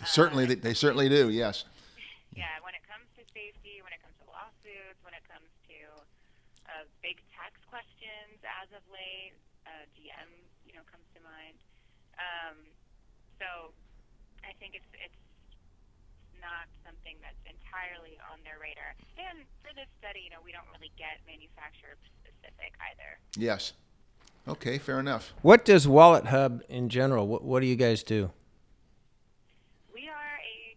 certainly, 0.05 0.45
they, 0.45 0.57
they 0.59 0.75
certainly 0.75 1.09
do. 1.09 1.31
Yes. 1.31 1.65
Yeah, 2.35 2.59
when 2.67 2.75
it 2.75 2.83
comes 2.85 3.07
to 3.19 3.23
safety, 3.31 3.81
when 3.81 3.95
it 3.95 4.03
comes 4.03 4.15
to 4.23 4.27
lawsuits, 4.29 4.99
when 5.07 5.15
it 5.15 5.25
comes 5.27 5.49
to 5.71 5.79
uh, 6.69 6.85
big 7.01 7.23
tax 7.35 7.57
questions, 7.71 8.39
as 8.43 8.69
of 8.75 8.83
late, 8.91 9.37
uh, 9.67 9.87
GM, 9.95 10.31
you 10.67 10.75
know, 10.75 10.85
comes 10.91 11.07
to 11.15 11.21
mind. 11.23 11.59
Um, 12.19 12.59
so 13.39 13.75
I 14.43 14.53
think 14.61 14.77
it's 14.79 14.91
it's 14.95 15.21
not 16.45 16.69
something 16.85 17.17
that's 17.25 17.41
entirely 17.49 18.21
on 18.29 18.39
their 18.45 18.61
radar. 18.61 18.93
And 19.17 19.49
for 19.65 19.73
this 19.73 19.89
study, 19.99 20.29
you 20.29 20.31
know, 20.31 20.45
we 20.45 20.53
don't 20.53 20.69
really 20.77 20.93
get 21.01 21.25
manufacturer 21.25 21.97
specific 22.21 22.77
either. 22.93 23.17
Yes. 23.41 23.73
Okay, 24.45 24.77
fair 24.77 25.01
enough. 25.01 25.33
What 25.41 25.65
does 25.65 25.87
WalletHub 25.89 26.61
in 26.69 26.93
general? 26.93 27.27
What, 27.27 27.43
what 27.43 27.61
do 27.61 27.67
you 27.67 27.77
guys 27.81 28.05
do? 28.05 28.29
We 29.89 30.05
are 30.13 30.37
a 30.45 30.77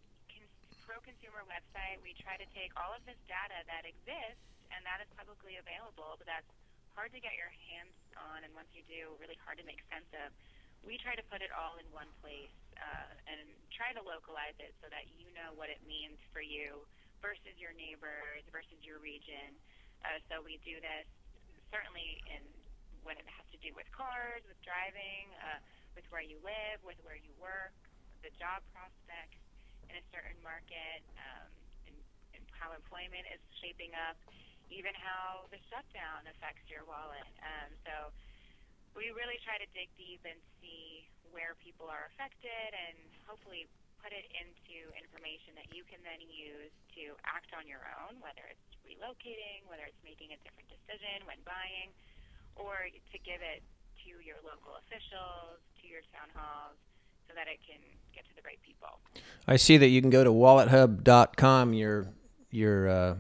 pro 0.88 0.96
consumer 1.04 1.43
website. 1.52 2.00
We 2.00 2.15
try 2.15 2.39
to 2.39 2.47
take 2.58 2.74
all 2.74 2.89
of 2.89 3.06
this 3.06 3.22
data 3.30 3.62
that 3.70 3.86
exists 3.86 4.41
and 4.74 4.82
that 4.82 4.98
is 4.98 5.10
publicly 5.13 5.62
available, 5.62 6.17
but 6.17 6.26
that's 6.26 6.50
hard 6.98 7.13
to 7.13 7.22
get 7.22 7.38
your 7.38 7.54
hands 7.70 7.93
on, 8.17 8.41
and 8.41 8.50
once 8.58 8.74
you 8.74 8.82
do, 8.89 9.13
really 9.22 9.38
hard 9.46 9.62
to 9.62 9.65
make 9.70 9.86
sense 9.93 10.10
of. 10.17 10.34
We 10.82 10.98
try 10.98 11.13
to 11.13 11.26
put 11.30 11.46
it 11.46 11.54
all 11.54 11.78
in 11.78 11.86
one 11.93 12.10
place 12.22 12.54
uh, 12.78 13.10
and 13.30 13.46
try 13.70 13.93
to 13.93 14.02
localize 14.02 14.58
it 14.58 14.74
so 14.82 14.89
that 14.89 15.06
you 15.17 15.30
know 15.38 15.54
what 15.54 15.70
it 15.70 15.82
means 15.86 16.17
for 16.34 16.41
you 16.41 16.82
versus 17.22 17.54
your 17.58 17.74
neighbors 17.78 18.46
versus 18.50 18.78
your 18.82 18.98
region. 18.98 19.54
Uh, 20.06 20.17
so 20.30 20.41
we 20.41 20.58
do 20.65 20.78
this 20.82 21.06
certainly 21.70 22.22
in 22.30 22.41
when 23.06 23.17
it 23.17 23.28
has 23.30 23.46
to 23.54 23.60
do 23.62 23.72
with 23.78 23.88
cars, 23.93 24.41
with 24.50 24.60
driving, 24.65 25.30
uh, 25.39 25.60
with 25.96 26.06
where 26.12 26.24
you 26.24 26.38
live, 26.43 26.82
with 26.84 27.00
where 27.06 27.17
you 27.17 27.32
work, 27.39 27.74
the 28.20 28.32
job 28.36 28.60
prospects 28.74 29.39
in 29.88 29.96
a 29.96 30.04
certain 30.12 30.36
market, 30.43 31.02
um, 31.15 31.50
how 32.58 32.74
employment 32.74 33.26
is 33.30 33.41
shaping 33.62 33.93
up, 33.93 34.17
even 34.67 34.91
how 34.98 35.48
the 35.54 35.62
shutdown 35.72 36.28
affects 36.28 36.65
your 36.67 36.84
wallet. 36.84 37.26
Um, 37.39 37.70
so 37.86 37.96
we 38.98 39.13
really 39.13 39.38
try 39.46 39.62
to 39.62 39.67
dig 39.78 39.88
deep 39.96 40.26
and 40.26 40.38
see 40.60 41.06
where 41.30 41.54
people 41.62 41.86
are 41.86 42.10
affected 42.13 42.74
and 42.74 42.98
hopefully 43.30 43.70
put 44.02 44.13
it 44.13 44.26
into 44.34 44.89
information 44.98 45.58
that 45.58 45.70
you 45.74 45.86
can 45.86 46.02
then 46.06 46.22
use 46.26 46.74
to 46.98 47.17
act 47.26 47.54
on 47.54 47.65
your 47.65 47.82
own, 48.02 48.17
whether 48.22 48.46
it's 48.50 48.67
relocating, 48.86 49.65
whether 49.70 49.86
it's 49.86 50.02
making 50.06 50.34
a 50.34 50.39
different 50.46 50.70
decision 50.70 51.26
when 51.26 51.38
buying, 51.46 51.93
or 52.58 52.89
to 52.89 53.17
give 53.22 53.41
it 53.41 53.62
to 54.06 54.17
your 54.24 54.38
local 54.46 54.78
officials, 54.86 55.62
to 55.82 55.86
your 55.89 56.02
town 56.13 56.30
halls, 56.34 56.78
so 57.28 57.36
that 57.36 57.50
it 57.50 57.60
can 57.65 57.82
get 58.15 58.24
to 58.26 58.34
the 58.38 58.46
right 58.46 58.62
people. 58.63 59.02
I 59.46 59.58
see 59.58 59.78
that 59.78 59.89
you 59.89 60.00
can 60.00 60.10
go 60.10 60.24
to 60.24 60.32
wallethub.com, 60.32 61.74
your 61.74 62.08
your 62.52 62.90
uh, 62.90 63.16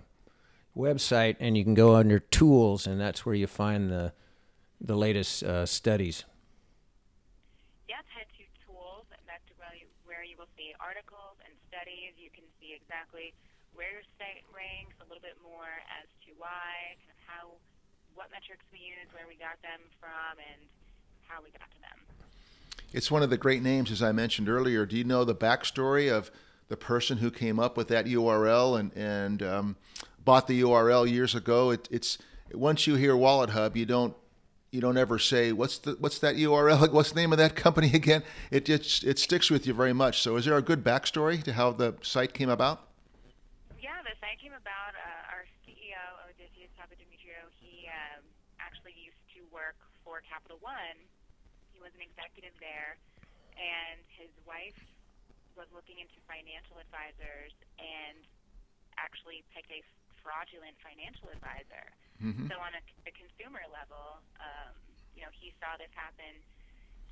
website, 0.75 1.35
and 1.39 1.57
you 1.57 1.63
can 1.63 1.73
go 1.73 1.95
under 1.95 2.19
tools, 2.19 2.87
and 2.87 2.99
that's 2.99 3.25
where 3.25 3.35
you 3.35 3.47
find 3.47 3.89
the 3.89 4.13
the 4.79 4.95
latest 4.95 5.41
uh, 5.43 5.65
studies. 5.65 6.23
Yes, 7.89 8.05
head 8.13 8.29
to 8.37 8.45
tools. 8.61 9.09
And 9.09 9.25
that's 9.25 9.49
where 9.57 9.73
you, 9.73 9.89
where 10.05 10.21
you 10.21 10.37
will 10.37 10.51
see 10.53 10.69
articles 10.77 11.41
and 11.41 11.53
studies. 11.65 12.13
You 12.13 12.29
can 12.29 12.45
see 12.61 12.77
exactly 12.77 13.33
where 13.73 13.89
your 13.89 14.05
site 14.21 14.45
ranks, 14.53 14.93
a 15.01 15.05
little 15.09 15.23
bit 15.25 15.37
more 15.41 15.81
as 15.97 16.05
to 16.25 16.33
why, 16.37 16.93
kind 17.01 17.09
of 17.09 17.21
how 17.25 17.43
what 18.13 18.29
metrics 18.29 18.65
we 18.69 18.81
use, 18.81 19.09
where 19.13 19.25
we 19.25 19.33
got 19.37 19.57
them 19.65 19.81
from, 19.97 20.37
and 20.37 20.61
how 21.25 21.41
we 21.41 21.49
got 21.57 21.69
to 21.73 21.81
them. 21.81 21.97
It's 22.93 23.09
one 23.09 23.21
of 23.21 23.29
the 23.29 23.37
great 23.37 23.61
names, 23.61 23.91
as 23.91 24.01
I 24.01 24.11
mentioned 24.13 24.49
earlier. 24.49 24.85
Do 24.85 24.97
you 24.97 25.03
know 25.03 25.25
the 25.25 25.35
backstory 25.35 26.11
of 26.11 26.31
the 26.67 26.77
person 26.77 27.17
who 27.17 27.31
came 27.31 27.59
up 27.59 27.77
with 27.77 27.87
that 27.89 28.05
URL 28.05 28.79
and 28.79 28.91
and 28.93 29.43
um, 29.43 29.75
bought 30.23 30.47
the 30.47 30.61
URL 30.61 31.09
years 31.09 31.35
ago? 31.35 31.71
It, 31.71 31.87
it's 31.91 32.17
once 32.53 32.87
you 32.87 32.95
hear 32.95 33.13
WalletHub, 33.13 33.75
you 33.75 33.85
don't 33.85 34.15
you 34.71 34.81
don't 34.81 34.97
ever 34.97 35.17
say 35.17 35.51
what's 35.51 35.77
the 35.79 35.95
what's 35.99 36.19
that 36.19 36.35
URL? 36.35 36.91
What's 36.91 37.11
the 37.11 37.19
name 37.19 37.31
of 37.31 37.37
that 37.37 37.55
company 37.55 37.91
again? 37.93 38.23
It 38.51 38.65
just 38.65 39.03
it 39.03 39.19
sticks 39.19 39.49
with 39.49 39.65
you 39.65 39.73
very 39.73 39.93
much. 39.93 40.21
So, 40.21 40.35
is 40.35 40.45
there 40.45 40.57
a 40.57 40.61
good 40.61 40.83
backstory 40.83 41.41
to 41.43 41.53
how 41.53 41.71
the 41.71 41.95
site 42.01 42.33
came 42.33 42.49
about? 42.49 42.83
Yeah, 43.81 44.03
the 44.03 44.15
site 44.19 44.39
came 44.39 44.53
about. 44.53 44.91
Uh, 44.93 45.33
our 45.33 45.43
CEO 45.63 46.03
Odysseus 46.27 46.71
Papadimitriou, 46.75 47.47
he 47.59 47.87
um, 47.87 48.23
actually 48.59 48.93
used 48.99 49.23
to 49.35 49.41
work 49.55 49.79
for 50.03 50.21
Capital 50.27 50.57
One. 50.59 50.99
He 51.71 51.79
was 51.79 51.91
an 51.95 52.03
executive 52.03 52.53
there, 52.59 52.99
and 53.55 54.03
his 54.19 54.31
wife 54.43 54.75
was 55.57 55.67
looking 55.73 55.97
into 55.99 56.21
financial 56.29 56.77
advisors 56.77 57.51
and 57.81 58.21
actually 59.01 59.41
picked 59.51 59.73
a 59.73 59.81
fraudulent 60.21 60.77
financial 60.79 61.29
advisor. 61.33 61.85
Mm-hmm. 62.21 62.49
So 62.49 62.55
on 62.61 62.77
a, 62.77 62.81
a 63.09 63.13
consumer 63.13 63.65
level, 63.69 64.21
um, 64.37 64.73
you 65.17 65.25
know, 65.25 65.33
he 65.33 65.53
saw 65.57 65.73
this 65.81 65.89
happen 65.97 66.37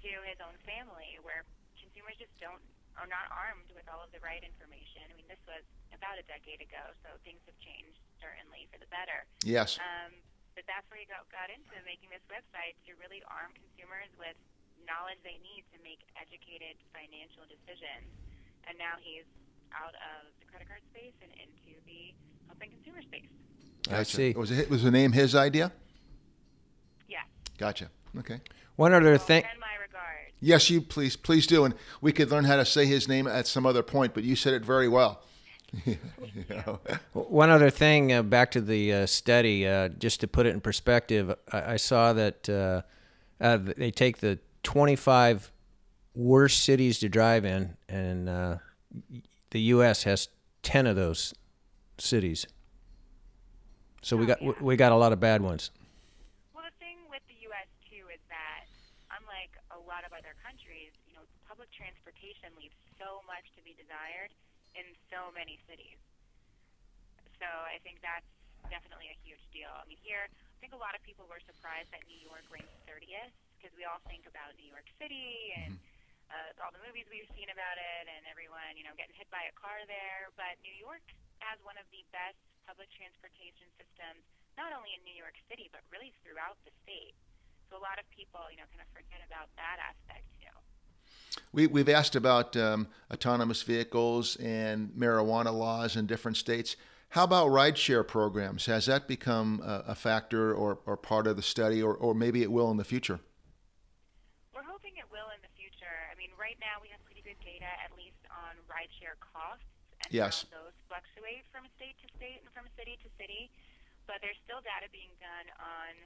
to 0.05 0.11
his 0.29 0.37
own 0.41 0.53
family, 0.65 1.17
where 1.25 1.41
consumers 1.77 2.13
just 2.21 2.33
don't 2.37 2.61
are 2.95 3.09
not 3.11 3.27
armed 3.27 3.67
with 3.75 3.83
all 3.91 3.99
of 3.99 4.07
the 4.15 4.21
right 4.23 4.39
information. 4.39 5.03
I 5.11 5.13
mean, 5.19 5.27
this 5.27 5.41
was 5.43 5.67
about 5.91 6.15
a 6.15 6.23
decade 6.31 6.63
ago, 6.63 6.95
so 7.03 7.11
things 7.27 7.43
have 7.43 7.59
changed 7.59 7.99
certainly 8.23 8.71
for 8.71 8.79
the 8.79 8.87
better. 8.87 9.27
Yes. 9.43 9.75
Um, 9.83 10.15
but 10.55 10.63
that's 10.63 10.87
where 10.87 11.03
he 11.03 11.07
got, 11.11 11.27
got 11.27 11.51
into 11.51 11.75
making 11.83 12.07
this 12.07 12.23
website 12.31 12.79
to 12.87 12.95
really 12.95 13.19
arm 13.27 13.51
consumers 13.51 14.07
with 14.15 14.39
knowledge 14.87 15.19
they 15.27 15.35
need 15.43 15.67
to 15.75 15.77
make 15.83 15.99
educated 16.15 16.79
financial 16.95 17.43
decisions. 17.51 18.07
And 18.67 18.77
now 18.77 18.95
he's 19.01 19.23
out 19.73 19.95
of 19.95 20.31
the 20.39 20.45
credit 20.45 20.67
card 20.67 20.81
space 20.91 21.13
and 21.21 21.31
into 21.33 21.77
the 21.85 22.13
helping 22.47 22.71
consumer 22.71 23.01
space. 23.01 23.29
I 23.91 24.03
see. 24.03 24.33
Was 24.33 24.51
it 24.51 24.69
was 24.69 24.83
the 24.83 24.91
name 24.91 25.11
his 25.11 25.35
idea? 25.35 25.71
Yeah. 27.07 27.21
Gotcha. 27.57 27.89
Okay. 28.19 28.41
One 28.75 28.93
other 28.93 29.17
thing. 29.17 29.43
Yes, 30.41 30.69
you 30.69 30.81
please 30.81 31.15
please 31.15 31.47
do, 31.47 31.65
and 31.65 31.73
we 32.01 32.11
could 32.11 32.29
learn 32.29 32.43
how 32.43 32.57
to 32.57 32.65
say 32.65 32.85
his 32.85 33.07
name 33.07 33.25
at 33.25 33.47
some 33.47 33.65
other 33.65 33.81
point. 33.81 34.13
But 34.13 34.23
you 34.23 34.35
said 34.35 34.53
it 34.53 34.65
very 34.65 34.87
well. 34.87 35.23
you 35.85 35.97
know. 36.49 36.79
One 37.13 37.49
other 37.49 37.69
thing, 37.69 38.13
uh, 38.13 38.21
back 38.21 38.51
to 38.51 38.61
the 38.61 38.93
uh, 38.93 39.05
study, 39.05 39.67
uh, 39.67 39.89
just 39.89 40.21
to 40.21 40.27
put 40.27 40.45
it 40.45 40.49
in 40.49 40.61
perspective, 40.61 41.33
I, 41.51 41.73
I 41.73 41.75
saw 41.77 42.13
that 42.13 42.47
uh, 42.49 42.81
uh, 43.41 43.57
they 43.57 43.91
take 43.91 44.17
the 44.17 44.39
25 44.63 45.51
worst 46.15 46.63
cities 46.63 46.99
to 46.99 47.09
drive 47.09 47.45
in, 47.45 47.75
and 47.87 48.29
uh, 48.29 48.57
the 49.51 49.75
U.S. 49.75 50.03
has 50.03 50.29
10 50.63 50.87
of 50.87 50.95
those 50.95 51.35
cities. 51.99 52.47
So 54.01 54.15
we 54.15 54.25
got 54.25 54.41
yeah. 54.41 54.53
we 54.61 54.77
got 54.77 54.91
a 54.91 54.99
lot 54.99 55.11
of 55.11 55.19
bad 55.19 55.41
ones. 55.41 55.73
Well, 56.53 56.63
the 56.63 56.77
thing 56.77 57.01
with 57.09 57.25
the 57.25 57.37
U.S. 57.49 57.65
too 57.89 58.05
is 58.13 58.21
that, 58.29 58.69
unlike 59.09 59.49
a 59.73 59.81
lot 59.81 60.05
of 60.05 60.13
other 60.13 60.37
countries, 60.45 60.93
you 61.09 61.17
know, 61.17 61.25
public 61.49 61.73
transportation 61.73 62.53
leaves 62.53 62.77
so 63.01 63.25
much 63.25 63.49
to 63.57 63.65
be 63.65 63.73
desired 63.73 64.29
in 64.77 64.85
so 65.09 65.33
many 65.33 65.57
cities. 65.65 65.97
So 67.41 67.49
I 67.49 67.81
think 67.81 67.99
that's 68.05 68.29
definitely 68.69 69.09
a 69.09 69.17
huge 69.25 69.41
deal. 69.49 69.73
I 69.73 69.83
mean, 69.89 69.99
here, 70.05 70.29
I 70.29 70.57
think 70.61 70.77
a 70.77 70.79
lot 70.79 70.93
of 70.93 71.01
people 71.01 71.25
were 71.25 71.41
surprised 71.41 71.89
that 71.89 72.05
New 72.05 72.21
York 72.21 72.45
ranked 72.53 72.71
30th 72.85 73.33
because 73.57 73.73
we 73.73 73.89
all 73.89 73.99
think 74.05 74.29
about 74.29 74.53
New 74.61 74.69
York 74.69 74.85
City 75.01 75.51
and. 75.57 75.81
Mm-hmm. 75.81 75.94
Uh, 76.29 76.63
all 76.65 76.73
the 76.73 76.81
movies 76.81 77.05
we've 77.07 77.29
seen 77.37 77.47
about 77.53 77.77
it, 77.77 78.03
and 78.09 78.25
everyone, 78.27 78.73
you 78.75 78.83
know, 78.83 78.93
getting 78.97 79.15
hit 79.15 79.29
by 79.29 79.45
a 79.45 79.53
car 79.55 79.77
there. 79.85 80.33
But 80.35 80.57
New 80.65 80.73
York 80.73 81.05
has 81.45 81.61
one 81.61 81.77
of 81.77 81.85
the 81.93 82.01
best 82.09 82.39
public 82.65 82.89
transportation 82.91 83.69
systems, 83.77 84.25
not 84.57 84.73
only 84.73 84.97
in 84.97 85.01
New 85.05 85.13
York 85.13 85.37
City, 85.47 85.69
but 85.69 85.85
really 85.93 86.09
throughout 86.25 86.57
the 86.65 86.73
state. 86.81 87.13
So 87.69 87.77
a 87.77 87.83
lot 87.83 88.01
of 88.01 88.05
people, 88.09 88.41
you 88.49 88.57
know, 88.57 88.67
kind 88.73 88.81
of 88.81 88.89
forget 88.93 89.21
about 89.25 89.49
that 89.55 89.77
aspect 89.81 90.25
too. 90.37 90.55
We, 91.53 91.67
we've 91.67 91.89
asked 91.89 92.15
about 92.15 92.57
um, 92.57 92.87
autonomous 93.11 93.61
vehicles 93.61 94.35
and 94.37 94.89
marijuana 94.97 95.53
laws 95.53 95.95
in 95.95 96.05
different 96.05 96.37
states. 96.37 96.75
How 97.09 97.23
about 97.23 97.47
rideshare 97.47 98.05
programs? 98.05 98.65
Has 98.65 98.87
that 98.87 99.07
become 99.07 99.61
a, 99.63 99.93
a 99.93 99.95
factor 99.95 100.53
or, 100.53 100.79
or 100.85 100.97
part 100.97 101.27
of 101.27 101.37
the 101.37 101.41
study, 101.41 101.81
or, 101.81 101.93
or 101.95 102.13
maybe 102.13 102.41
it 102.41 102.51
will 102.51 102.69
in 102.71 102.77
the 102.77 102.83
future? 102.83 103.19
We're 104.53 104.67
hoping 104.67 104.97
it 104.97 105.07
will 105.11 105.31
in 105.31 105.39
the 105.41 105.53
future. 105.55 105.95
I 106.11 106.15
mean, 106.17 106.31
right 106.45 106.61
now 106.61 106.77
we 106.77 106.93
have 106.93 107.01
pretty 107.09 107.25
good 107.25 107.41
data, 107.41 107.65
at 107.81 107.89
least 107.97 108.21
on 108.29 108.53
rideshare 108.69 109.17
costs 109.17 109.65
and 110.05 110.13
yes. 110.13 110.45
how 110.45 110.61
those 110.61 110.77
fluctuate 110.85 111.41
from 111.49 111.65
state 111.73 111.97
to 112.05 112.07
state 112.13 112.45
and 112.45 112.49
from 112.53 112.69
city 112.77 113.01
to 113.01 113.09
city. 113.17 113.49
But 114.05 114.21
there's 114.21 114.37
still 114.45 114.61
data 114.61 114.85
being 114.93 115.09
done 115.17 115.49
on, 115.57 115.97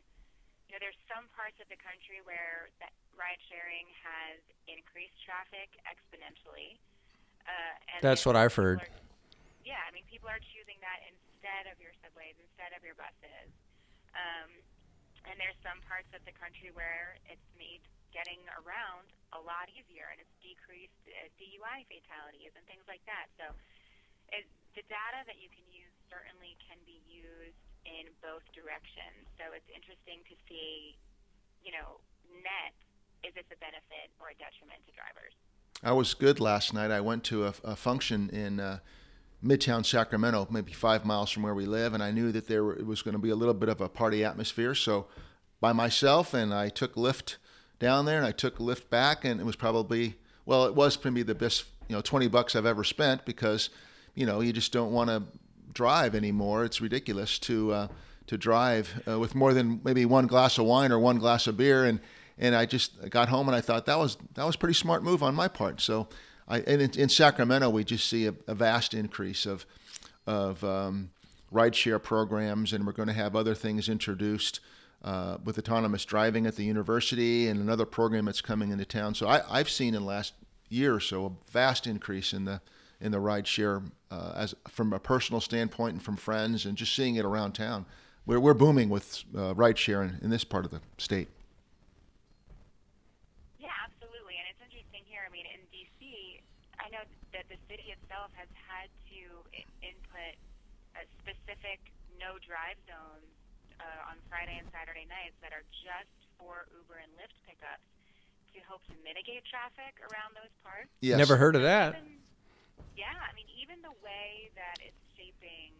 you 0.72 0.72
know, 0.72 0.80
there's 0.80 0.96
some 1.12 1.28
parts 1.36 1.60
of 1.60 1.68
the 1.68 1.76
country 1.76 2.24
where 2.24 2.72
that 2.80 2.96
ride 3.20 3.44
sharing 3.52 3.84
has 4.00 4.40
increased 4.72 5.20
traffic 5.28 5.76
exponentially. 5.84 6.80
Uh, 7.44 7.76
and 7.92 8.00
That's 8.00 8.24
what 8.24 8.40
I've 8.40 8.56
heard. 8.56 8.80
Are, 8.80 8.96
yeah, 9.68 9.84
I 9.84 9.92
mean, 9.92 10.08
people 10.08 10.32
are 10.32 10.40
choosing 10.56 10.80
that 10.80 11.04
instead 11.04 11.68
of 11.68 11.76
your 11.84 11.92
subways, 12.00 12.40
instead 12.40 12.72
of 12.72 12.80
your 12.88 12.96
buses. 12.96 13.52
Um, 14.16 14.48
and 15.28 15.36
there's 15.36 15.60
some 15.60 15.84
parts 15.84 16.08
of 16.16 16.24
the 16.24 16.32
country 16.40 16.72
where 16.72 17.20
it's 17.28 17.44
made 17.60 17.84
getting 18.12 18.42
around 18.62 19.10
a 19.34 19.42
lot 19.42 19.70
easier, 19.70 20.10
and 20.10 20.18
it's 20.22 20.36
decreased 20.42 21.02
uh, 21.10 21.30
DUI 21.38 21.86
fatalities 21.86 22.54
and 22.58 22.64
things 22.66 22.86
like 22.90 23.04
that. 23.06 23.30
So 23.38 23.54
it, 24.34 24.46
the 24.74 24.86
data 24.90 25.26
that 25.30 25.38
you 25.38 25.50
can 25.50 25.66
use 25.70 25.94
certainly 26.10 26.58
can 26.62 26.78
be 26.86 27.02
used 27.06 27.58
in 27.86 28.10
both 28.22 28.44
directions. 28.54 29.26
So 29.38 29.54
it's 29.54 29.70
interesting 29.70 30.22
to 30.30 30.36
see, 30.50 30.98
you 31.62 31.74
know, 31.74 32.02
net 32.42 32.74
is 33.24 33.34
this 33.36 33.46
a 33.52 33.60
benefit 33.60 34.10
or 34.20 34.30
a 34.30 34.38
detriment 34.40 34.80
to 34.88 34.92
drivers? 34.96 35.34
I 35.84 35.92
was 35.92 36.14
good 36.14 36.40
last 36.40 36.74
night. 36.74 36.92
I 36.92 37.02
went 37.02 37.24
to 37.26 37.48
a, 37.48 37.54
a 37.64 37.76
function 37.76 38.30
in 38.30 38.60
uh, 38.60 38.80
Midtown 39.44 39.86
Sacramento, 39.86 40.48
maybe 40.50 40.74
five 40.74 41.06
miles 41.06 41.30
from 41.32 41.44
where 41.44 41.56
we 41.56 41.66
live, 41.66 41.94
and 41.94 42.04
I 42.04 42.12
knew 42.12 42.32
that 42.32 42.48
there 42.48 42.64
was 42.64 43.02
going 43.02 43.14
to 43.14 43.20
be 43.20 43.30
a 43.30 43.36
little 43.36 43.54
bit 43.54 43.70
of 43.70 43.82
a 43.82 43.90
party 43.90 44.24
atmosphere. 44.24 44.76
So, 44.76 45.08
by 45.62 45.74
myself, 45.74 46.34
and 46.34 46.54
I 46.54 46.70
took 46.70 46.96
Lyft 46.96 47.38
down 47.80 48.06
there, 48.06 48.18
and 48.18 48.26
I 48.26 48.32
took 48.32 48.58
Lyft 48.58 48.90
back, 48.90 49.26
and 49.26 49.40
it 49.40 49.46
was 49.46 49.56
probably 49.56 50.16
well, 50.46 50.66
it 50.66 50.76
was 50.76 50.98
probably 50.98 51.24
the 51.24 51.36
best 51.36 51.66
you 51.88 51.96
know 51.96 52.02
20 52.02 52.28
bucks 52.28 52.56
I've 52.56 52.66
ever 52.66 52.84
spent 52.84 53.26
because 53.26 53.70
you 54.16 54.26
know 54.26 54.42
you 54.42 54.54
just 54.54 54.72
don't 54.72 54.92
want 54.92 55.10
to 55.10 55.24
drive 55.74 56.16
anymore. 56.16 56.66
It's 56.66 56.82
ridiculous 56.82 57.40
to 57.40 57.72
uh, 57.72 57.88
to 58.28 58.38
drive 58.38 59.02
uh, 59.08 59.20
with 59.20 59.36
more 59.36 59.54
than 59.54 59.82
maybe 59.84 60.06
one 60.06 60.28
glass 60.28 60.58
of 60.58 60.66
wine 60.66 60.92
or 60.92 61.00
one 61.00 61.18
glass 61.18 61.48
of 61.48 61.58
beer, 61.58 61.86
and 61.86 62.00
and 62.38 62.56
I 62.56 62.66
just 62.66 63.10
got 63.10 63.30
home 63.30 63.48
and 63.48 63.56
I 63.56 63.62
thought 63.62 63.86
that 63.86 63.98
was 63.98 64.18
that 64.36 64.46
was 64.46 64.56
pretty 64.56 64.76
smart 64.76 65.04
move 65.04 65.24
on 65.24 65.36
my 65.36 65.48
part. 65.48 65.82
So. 65.82 66.08
I, 66.52 66.62
and 66.62 66.82
in, 66.82 67.00
in 67.00 67.10
Sacramento, 67.10 67.70
we 67.70 67.84
just 67.84 68.10
see 68.10 68.26
a, 68.26 68.34
a 68.48 68.56
vast 68.56 68.96
increase 68.96 69.46
of 69.46 69.68
of 70.26 70.64
um, 70.64 71.12
rideshare 71.54 72.02
programs, 72.02 72.74
and 72.74 72.88
we're 72.88 72.94
going 72.94 73.08
to 73.08 73.14
have 73.14 73.36
other 73.36 73.54
things 73.54 73.88
introduced 73.88 74.60
uh, 75.04 75.38
with 75.44 75.58
autonomous 75.58 76.04
driving 76.06 76.46
at 76.46 76.56
the 76.56 76.64
university 76.64 77.48
and 77.48 77.60
another 77.60 77.86
program 77.86 78.26
that's 78.26 78.42
coming 78.42 78.72
into 78.72 78.86
town. 78.86 79.16
So 79.16 79.28
I, 79.28 79.58
have 79.58 79.70
seen 79.70 79.96
in 79.96 80.02
the 80.02 80.08
last 80.08 80.34
year 80.68 80.96
or 80.96 81.00
so 81.00 81.26
a 81.26 81.52
vast 81.52 81.88
increase 81.88 82.34
in 82.34 82.46
the 82.46 82.62
in 83.02 83.14
the 83.14 83.18
rideshare 83.18 83.90
uh, 84.12 84.34
as 84.36 84.54
from 84.68 84.92
a 84.92 85.00
personal 85.00 85.40
standpoint 85.40 85.94
and 85.94 86.04
from 86.04 86.18
friends 86.18 86.66
and 86.66 86.76
just 86.76 86.94
seeing 86.94 87.16
it 87.16 87.24
around 87.24 87.54
town. 87.54 87.86
We're, 88.26 88.42
we're 88.42 88.54
booming 88.54 88.90
with 88.90 89.24
uh, 89.34 89.54
rideshare 89.54 90.04
in, 90.04 90.20
in 90.22 90.30
this 90.30 90.44
part 90.44 90.66
of 90.66 90.72
the 90.72 90.82
state. 90.98 91.30
Yeah, 93.58 93.72
absolutely. 93.88 94.36
And 94.36 94.52
it's 94.52 94.60
interesting 94.60 95.08
here. 95.08 95.24
I 95.24 95.32
mean, 95.32 95.48
in 95.48 95.64
D.C., 95.72 96.44
I 96.76 96.92
know 96.92 97.00
that 97.32 97.48
the 97.48 97.56
city 97.72 97.96
itself 97.96 98.36
has 98.36 98.52
had 98.68 98.92
to 99.16 99.22
input 99.80 100.36
a 101.00 101.08
specific 101.24 101.80
no 102.20 102.36
drive 102.44 102.76
zones 102.84 103.39
uh, 103.80 104.12
on 104.12 104.20
Friday 104.28 104.60
and 104.60 104.68
Saturday 104.72 105.08
nights 105.08 105.36
that 105.44 105.52
are 105.56 105.66
just 105.72 106.14
for 106.40 106.68
Uber 106.72 107.00
and 107.00 107.12
Lyft 107.20 107.36
pickups 107.44 107.88
to 108.54 108.60
help 108.68 108.84
to 108.92 108.96
mitigate 109.04 109.44
traffic 109.48 110.00
around 110.12 110.36
those 110.36 110.52
parts. 110.64 110.92
Yes. 111.00 111.20
Never 111.20 111.36
heard 111.36 111.56
of 111.56 111.64
that. 111.64 111.96
Even, 111.96 112.20
yeah, 112.96 113.16
I 113.24 113.32
mean, 113.36 113.48
even 113.56 113.80
the 113.84 113.94
way 114.04 114.50
that 114.56 114.80
it's 114.82 115.00
shaping 115.14 115.76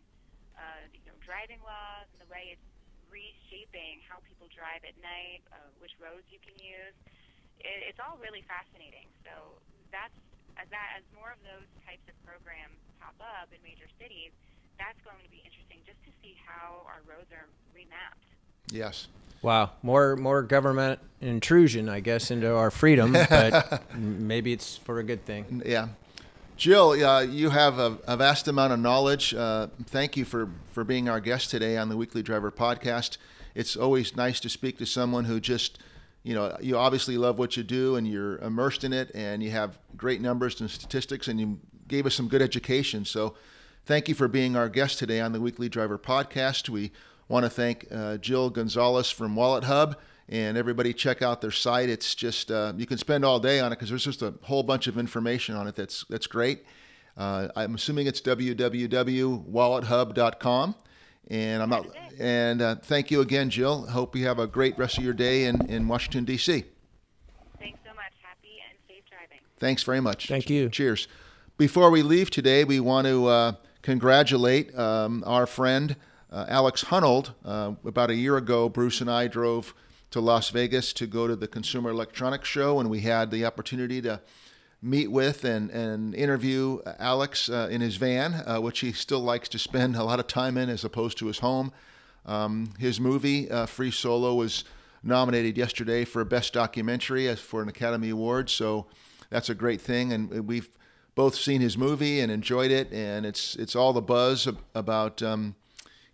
uh, 0.60 0.84
you 0.92 1.00
know, 1.08 1.16
driving 1.24 1.64
laws 1.64 2.06
and 2.12 2.20
the 2.20 2.28
way 2.28 2.52
it's 2.52 2.68
reshaping 3.08 4.04
how 4.06 4.20
people 4.28 4.52
drive 4.52 4.84
at 4.84 4.94
night, 5.00 5.42
uh, 5.56 5.72
which 5.80 5.96
roads 5.98 6.28
you 6.30 6.38
can 6.44 6.54
use, 6.60 6.96
it, 7.64 7.88
it's 7.88 7.98
all 7.98 8.20
really 8.20 8.44
fascinating. 8.46 9.08
So 9.24 9.58
that's 9.90 10.16
as 10.60 10.68
that 10.76 11.00
as 11.00 11.04
more 11.16 11.32
of 11.32 11.40
those 11.48 11.68
types 11.88 12.04
of 12.12 12.16
programs 12.28 12.76
pop 13.00 13.16
up 13.24 13.48
in 13.56 13.64
major 13.64 13.88
cities, 13.96 14.36
that's 14.76 15.00
going 15.08 15.24
to 15.24 15.32
be 15.32 15.40
interesting 15.48 15.80
just 15.88 16.00
to 16.04 16.12
see 16.19 16.19
how 16.19 16.19
our 16.90 17.16
roads 17.16 17.32
are 17.32 17.46
remapped. 17.78 18.26
Yes. 18.72 19.08
Wow, 19.42 19.72
more 19.84 20.18
more 20.18 20.44
government 20.44 21.00
intrusion, 21.22 21.88
I 21.88 22.02
guess, 22.02 22.30
into 22.30 22.54
our 22.54 22.72
freedom, 22.72 23.14
but 23.30 23.84
maybe 23.96 24.52
it's 24.52 24.78
for 24.78 25.00
a 25.00 25.04
good 25.04 25.26
thing. 25.26 25.62
Yeah. 25.66 25.90
Jill, 26.58 26.90
uh, 26.92 27.22
you 27.22 27.52
have 27.52 27.80
a, 27.80 27.98
a, 28.06 28.18
vast 28.18 28.50
amount 28.50 28.74
of 28.74 28.82
knowledge. 28.82 29.34
Uh, 29.34 29.68
thank 29.86 30.18
you 30.18 30.26
for, 30.26 30.50
for 30.74 30.84
being 30.84 31.08
our 31.08 31.22
guest 31.22 31.50
today 31.50 31.78
on 31.78 31.88
the 31.88 31.96
Weekly 31.96 32.22
Driver 32.22 32.52
podcast. 32.52 33.18
It's 33.56 33.78
always 33.78 34.18
nice 34.18 34.42
to 34.42 34.50
speak 34.50 34.78
to 34.80 34.86
someone 34.86 35.24
who 35.24 35.40
just, 35.40 35.80
you 36.24 36.36
know, 36.36 36.58
you 36.60 36.76
obviously 36.78 37.18
love 37.18 37.40
what 37.40 37.56
you 37.56 37.64
do 37.64 37.96
and 37.96 38.06
you're 38.06 38.40
immersed 38.40 38.84
in 38.84 38.92
it 38.92 39.10
and 39.16 39.42
you 39.42 39.52
have 39.52 39.80
great 39.96 40.20
numbers 40.20 40.60
and 40.60 40.70
statistics 40.70 41.30
and 41.30 41.40
you 41.40 41.62
gave 41.88 42.06
us 42.06 42.14
some 42.14 42.28
good 42.28 42.42
education. 42.42 43.06
So 43.06 43.36
Thank 43.90 44.08
you 44.08 44.14
for 44.14 44.28
being 44.28 44.56
our 44.56 44.70
guest 44.70 45.00
today 45.00 45.20
on 45.20 45.32
the 45.32 45.42
Weekly 45.42 45.68
Driver 45.68 45.98
Podcast. 45.98 46.70
We 46.70 46.92
want 47.28 47.46
to 47.46 47.50
thank 47.50 47.88
uh, 47.92 48.18
Jill 48.18 48.52
Gonzalez 48.52 49.10
from 49.10 49.36
WalletHub 49.36 49.96
and 50.28 50.60
everybody 50.60 50.94
check 50.94 51.24
out 51.24 51.42
their 51.42 51.50
site. 51.50 51.90
It's 51.90 52.14
just 52.14 52.52
uh, 52.52 52.74
you 52.78 52.86
can 52.86 53.00
spend 53.00 53.26
all 53.26 53.40
day 53.40 53.60
on 53.60 53.72
it 53.72 53.78
because 53.78 53.90
there's 53.90 54.04
just 54.04 54.22
a 54.22 54.36
whole 54.44 54.62
bunch 54.62 54.86
of 54.86 55.00
information 55.00 55.56
on 55.56 55.66
it 55.66 55.74
that's 55.74 56.06
that's 56.08 56.28
great. 56.28 56.66
Uh, 57.18 57.48
I'm 57.56 57.74
assuming 57.74 58.06
it's 58.06 58.22
www.wallethub.com. 58.22 60.76
And 61.32 61.64
I'm 61.64 61.70
not. 61.70 61.88
And 62.20 62.62
uh, 62.62 62.76
thank 62.76 63.10
you 63.10 63.22
again, 63.22 63.50
Jill. 63.50 63.88
Hope 63.88 64.16
you 64.16 64.28
have 64.28 64.38
a 64.38 64.46
great 64.46 64.78
rest 64.78 65.00
of 65.00 65.04
your 65.04 65.14
day 65.14 65.46
in, 65.46 65.66
in 65.66 65.88
Washington 65.88 66.26
D.C. 66.26 66.64
Thanks 67.58 67.80
so 67.84 67.90
much. 67.96 68.14
Happy 68.22 68.62
and 68.70 68.78
safe 68.88 69.02
driving. 69.10 69.40
Thanks 69.58 69.82
very 69.82 70.00
much. 70.00 70.28
Thank 70.28 70.48
you. 70.48 70.70
Cheers. 70.70 71.08
Before 71.58 71.90
we 71.90 72.04
leave 72.04 72.30
today, 72.30 72.64
we 72.64 72.80
want 72.80 73.08
to 73.08 73.26
uh, 73.26 73.54
congratulate 73.82 74.78
um, 74.78 75.24
our 75.26 75.46
friend 75.46 75.96
uh, 76.32 76.46
Alex 76.48 76.86
Honnold. 76.86 77.34
Uh, 77.44 77.74
about 77.86 78.10
a 78.10 78.16
year 78.16 78.38
ago, 78.38 78.70
Bruce 78.70 79.02
and 79.02 79.10
I 79.10 79.28
drove 79.28 79.74
to 80.12 80.20
Las 80.20 80.50
Vegas 80.50 80.94
to 80.94 81.08
go 81.08 81.28
to 81.28 81.36
the 81.36 81.48
Consumer 81.48 81.92
Electronics 81.92 82.48
Show, 82.48 82.80
and 82.80 82.90
we 82.90 83.02
had 83.02 83.32
the 83.32 83.46
opportunity 83.46 84.02
to 84.02 84.22
meet 84.82 85.12
with 85.12 85.44
and, 85.44 85.70
and 85.72 86.16
interview 86.16 86.80
Alex 87.00 87.50
uh, 87.50 87.68
in 87.70 87.82
his 87.82 87.98
van, 87.98 88.34
uh, 88.34 88.60
which 88.60 88.80
he 88.80 88.92
still 88.92 89.20
likes 89.20 89.50
to 89.50 89.60
spend 89.60 89.96
a 89.96 90.04
lot 90.04 90.20
of 90.20 90.28
time 90.28 90.58
in 90.58 90.70
as 90.70 90.84
opposed 90.84 91.18
to 91.18 91.28
his 91.28 91.40
home. 91.40 91.72
Um, 92.26 92.74
his 92.80 93.00
movie, 93.00 93.50
uh, 93.52 93.66
Free 93.66 93.92
Solo, 93.92 94.36
was 94.36 94.64
nominated 95.04 95.58
yesterday 95.58 96.06
for 96.06 96.24
Best 96.26 96.54
Documentary 96.54 97.34
for 97.36 97.62
an 97.62 97.70
Academy 97.70 98.10
Award, 98.10 98.50
so 98.50 98.88
that's 99.30 99.50
a 99.50 99.56
great 99.56 99.82
thing, 99.82 100.12
and 100.14 100.48
we've 100.48 100.70
both 101.16 101.36
seen 101.36 101.62
his 101.62 101.78
movie 101.78 102.20
and 102.20 102.32
enjoyed 102.32 102.72
it, 102.72 102.92
and 102.92 103.26
it's 103.26 103.56
it's 103.56 103.76
all 103.76 103.94
the 103.94 104.02
buzz 104.02 104.48
about 104.74 105.22
um, 105.22 105.56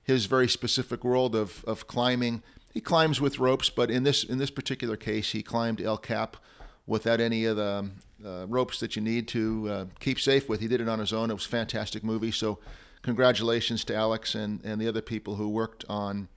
his 0.03 0.25
very 0.25 0.47
specific 0.47 1.03
world 1.03 1.35
of, 1.35 1.63
of 1.65 1.87
climbing. 1.87 2.43
He 2.73 2.81
climbs 2.81 3.21
with 3.21 3.39
ropes, 3.39 3.69
but 3.69 3.89
in 3.89 4.03
this 4.03 4.23
in 4.23 4.37
this 4.37 4.51
particular 4.51 4.97
case, 4.97 5.31
he 5.31 5.41
climbed 5.41 5.81
El 5.81 5.97
Cap 5.97 6.37
without 6.87 7.19
any 7.19 7.45
of 7.45 7.57
the 7.57 7.89
uh, 8.25 8.45
ropes 8.47 8.79
that 8.79 8.95
you 8.95 9.01
need 9.01 9.27
to 9.29 9.67
uh, 9.69 9.85
keep 9.99 10.19
safe 10.19 10.47
with. 10.47 10.59
He 10.59 10.67
did 10.67 10.81
it 10.81 10.87
on 10.87 10.99
his 10.99 11.13
own. 11.13 11.29
It 11.29 11.33
was 11.33 11.45
a 11.45 11.49
fantastic 11.49 12.03
movie. 12.03 12.31
So, 12.31 12.59
congratulations 13.01 13.83
to 13.85 13.95
Alex 13.95 14.35
and, 14.35 14.63
and 14.63 14.79
the 14.79 14.87
other 14.87 15.01
people 15.01 15.35
who 15.35 15.49
worked 15.49 15.85
on 15.89 16.27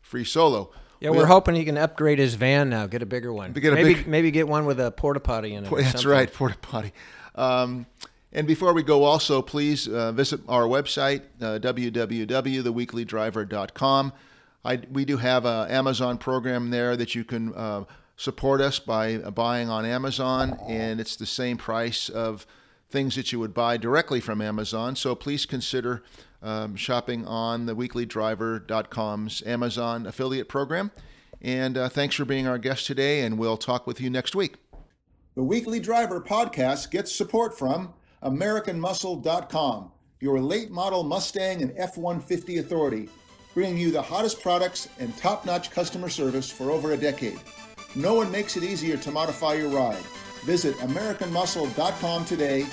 Free 0.00 0.24
Solo. 0.24 0.72
Yeah, 1.00 1.10
we're 1.10 1.26
hoping 1.26 1.54
he 1.54 1.64
can 1.64 1.78
upgrade 1.78 2.18
his 2.18 2.34
van 2.34 2.68
now, 2.68 2.86
get 2.86 3.00
a 3.00 3.06
bigger 3.06 3.32
one. 3.32 3.52
Maybe 3.54 3.94
big, 3.94 4.06
maybe 4.06 4.30
get 4.30 4.46
one 4.46 4.66
with 4.66 4.78
a 4.78 4.90
porta 4.90 5.20
potty 5.20 5.54
in 5.54 5.64
it. 5.64 5.70
That's 5.70 6.04
right, 6.04 6.30
porta 6.32 6.58
potty. 6.58 6.92
Um, 7.34 7.86
and 8.32 8.46
before 8.46 8.72
we 8.72 8.84
go, 8.84 9.04
also, 9.04 9.42
please 9.42 9.88
uh, 9.88 10.12
visit 10.12 10.40
our 10.48 10.62
website, 10.64 11.22
uh, 11.40 11.58
www.theweeklydriver.com. 11.58 14.12
I, 14.64 14.80
we 14.92 15.04
do 15.04 15.16
have 15.16 15.44
an 15.46 15.70
Amazon 15.70 16.18
program 16.18 16.70
there 16.70 16.96
that 16.96 17.14
you 17.14 17.24
can 17.24 17.54
uh, 17.54 17.84
support 18.16 18.60
us 18.60 18.78
by 18.78 19.16
buying 19.16 19.70
on 19.70 19.84
Amazon, 19.84 20.58
and 20.68 21.00
it's 21.00 21.16
the 21.16 21.26
same 21.26 21.56
price 21.56 22.08
of 22.08 22.46
things 22.90 23.16
that 23.16 23.32
you 23.32 23.40
would 23.40 23.54
buy 23.54 23.76
directly 23.76 24.20
from 24.20 24.40
Amazon. 24.40 24.94
So 24.94 25.14
please 25.14 25.46
consider 25.46 26.02
um, 26.42 26.76
shopping 26.76 27.26
on 27.26 27.66
theweeklydriver.com's 27.66 29.42
Amazon 29.46 30.06
affiliate 30.06 30.48
program. 30.48 30.90
And 31.42 31.78
uh, 31.78 31.88
thanks 31.88 32.14
for 32.14 32.24
being 32.24 32.46
our 32.46 32.58
guest 32.58 32.86
today, 32.86 33.22
and 33.22 33.38
we'll 33.38 33.56
talk 33.56 33.86
with 33.86 34.00
you 34.00 34.10
next 34.10 34.36
week. 34.36 34.56
The 35.36 35.44
Weekly 35.44 35.78
Driver 35.78 36.20
podcast 36.20 36.90
gets 36.90 37.14
support 37.14 37.56
from 37.56 37.94
AmericanMuscle.com, 38.24 39.92
your 40.18 40.40
late 40.40 40.72
model 40.72 41.04
Mustang 41.04 41.62
and 41.62 41.72
F 41.76 41.96
150 41.96 42.58
authority, 42.58 43.08
bringing 43.54 43.78
you 43.78 43.92
the 43.92 44.02
hottest 44.02 44.42
products 44.42 44.88
and 44.98 45.16
top 45.16 45.46
notch 45.46 45.70
customer 45.70 46.08
service 46.08 46.50
for 46.50 46.72
over 46.72 46.94
a 46.94 46.96
decade. 46.96 47.38
No 47.94 48.14
one 48.14 48.32
makes 48.32 48.56
it 48.56 48.64
easier 48.64 48.96
to 48.96 49.10
modify 49.12 49.54
your 49.54 49.68
ride. 49.68 50.02
Visit 50.44 50.74
AmericanMuscle.com 50.78 52.24
today 52.24 52.66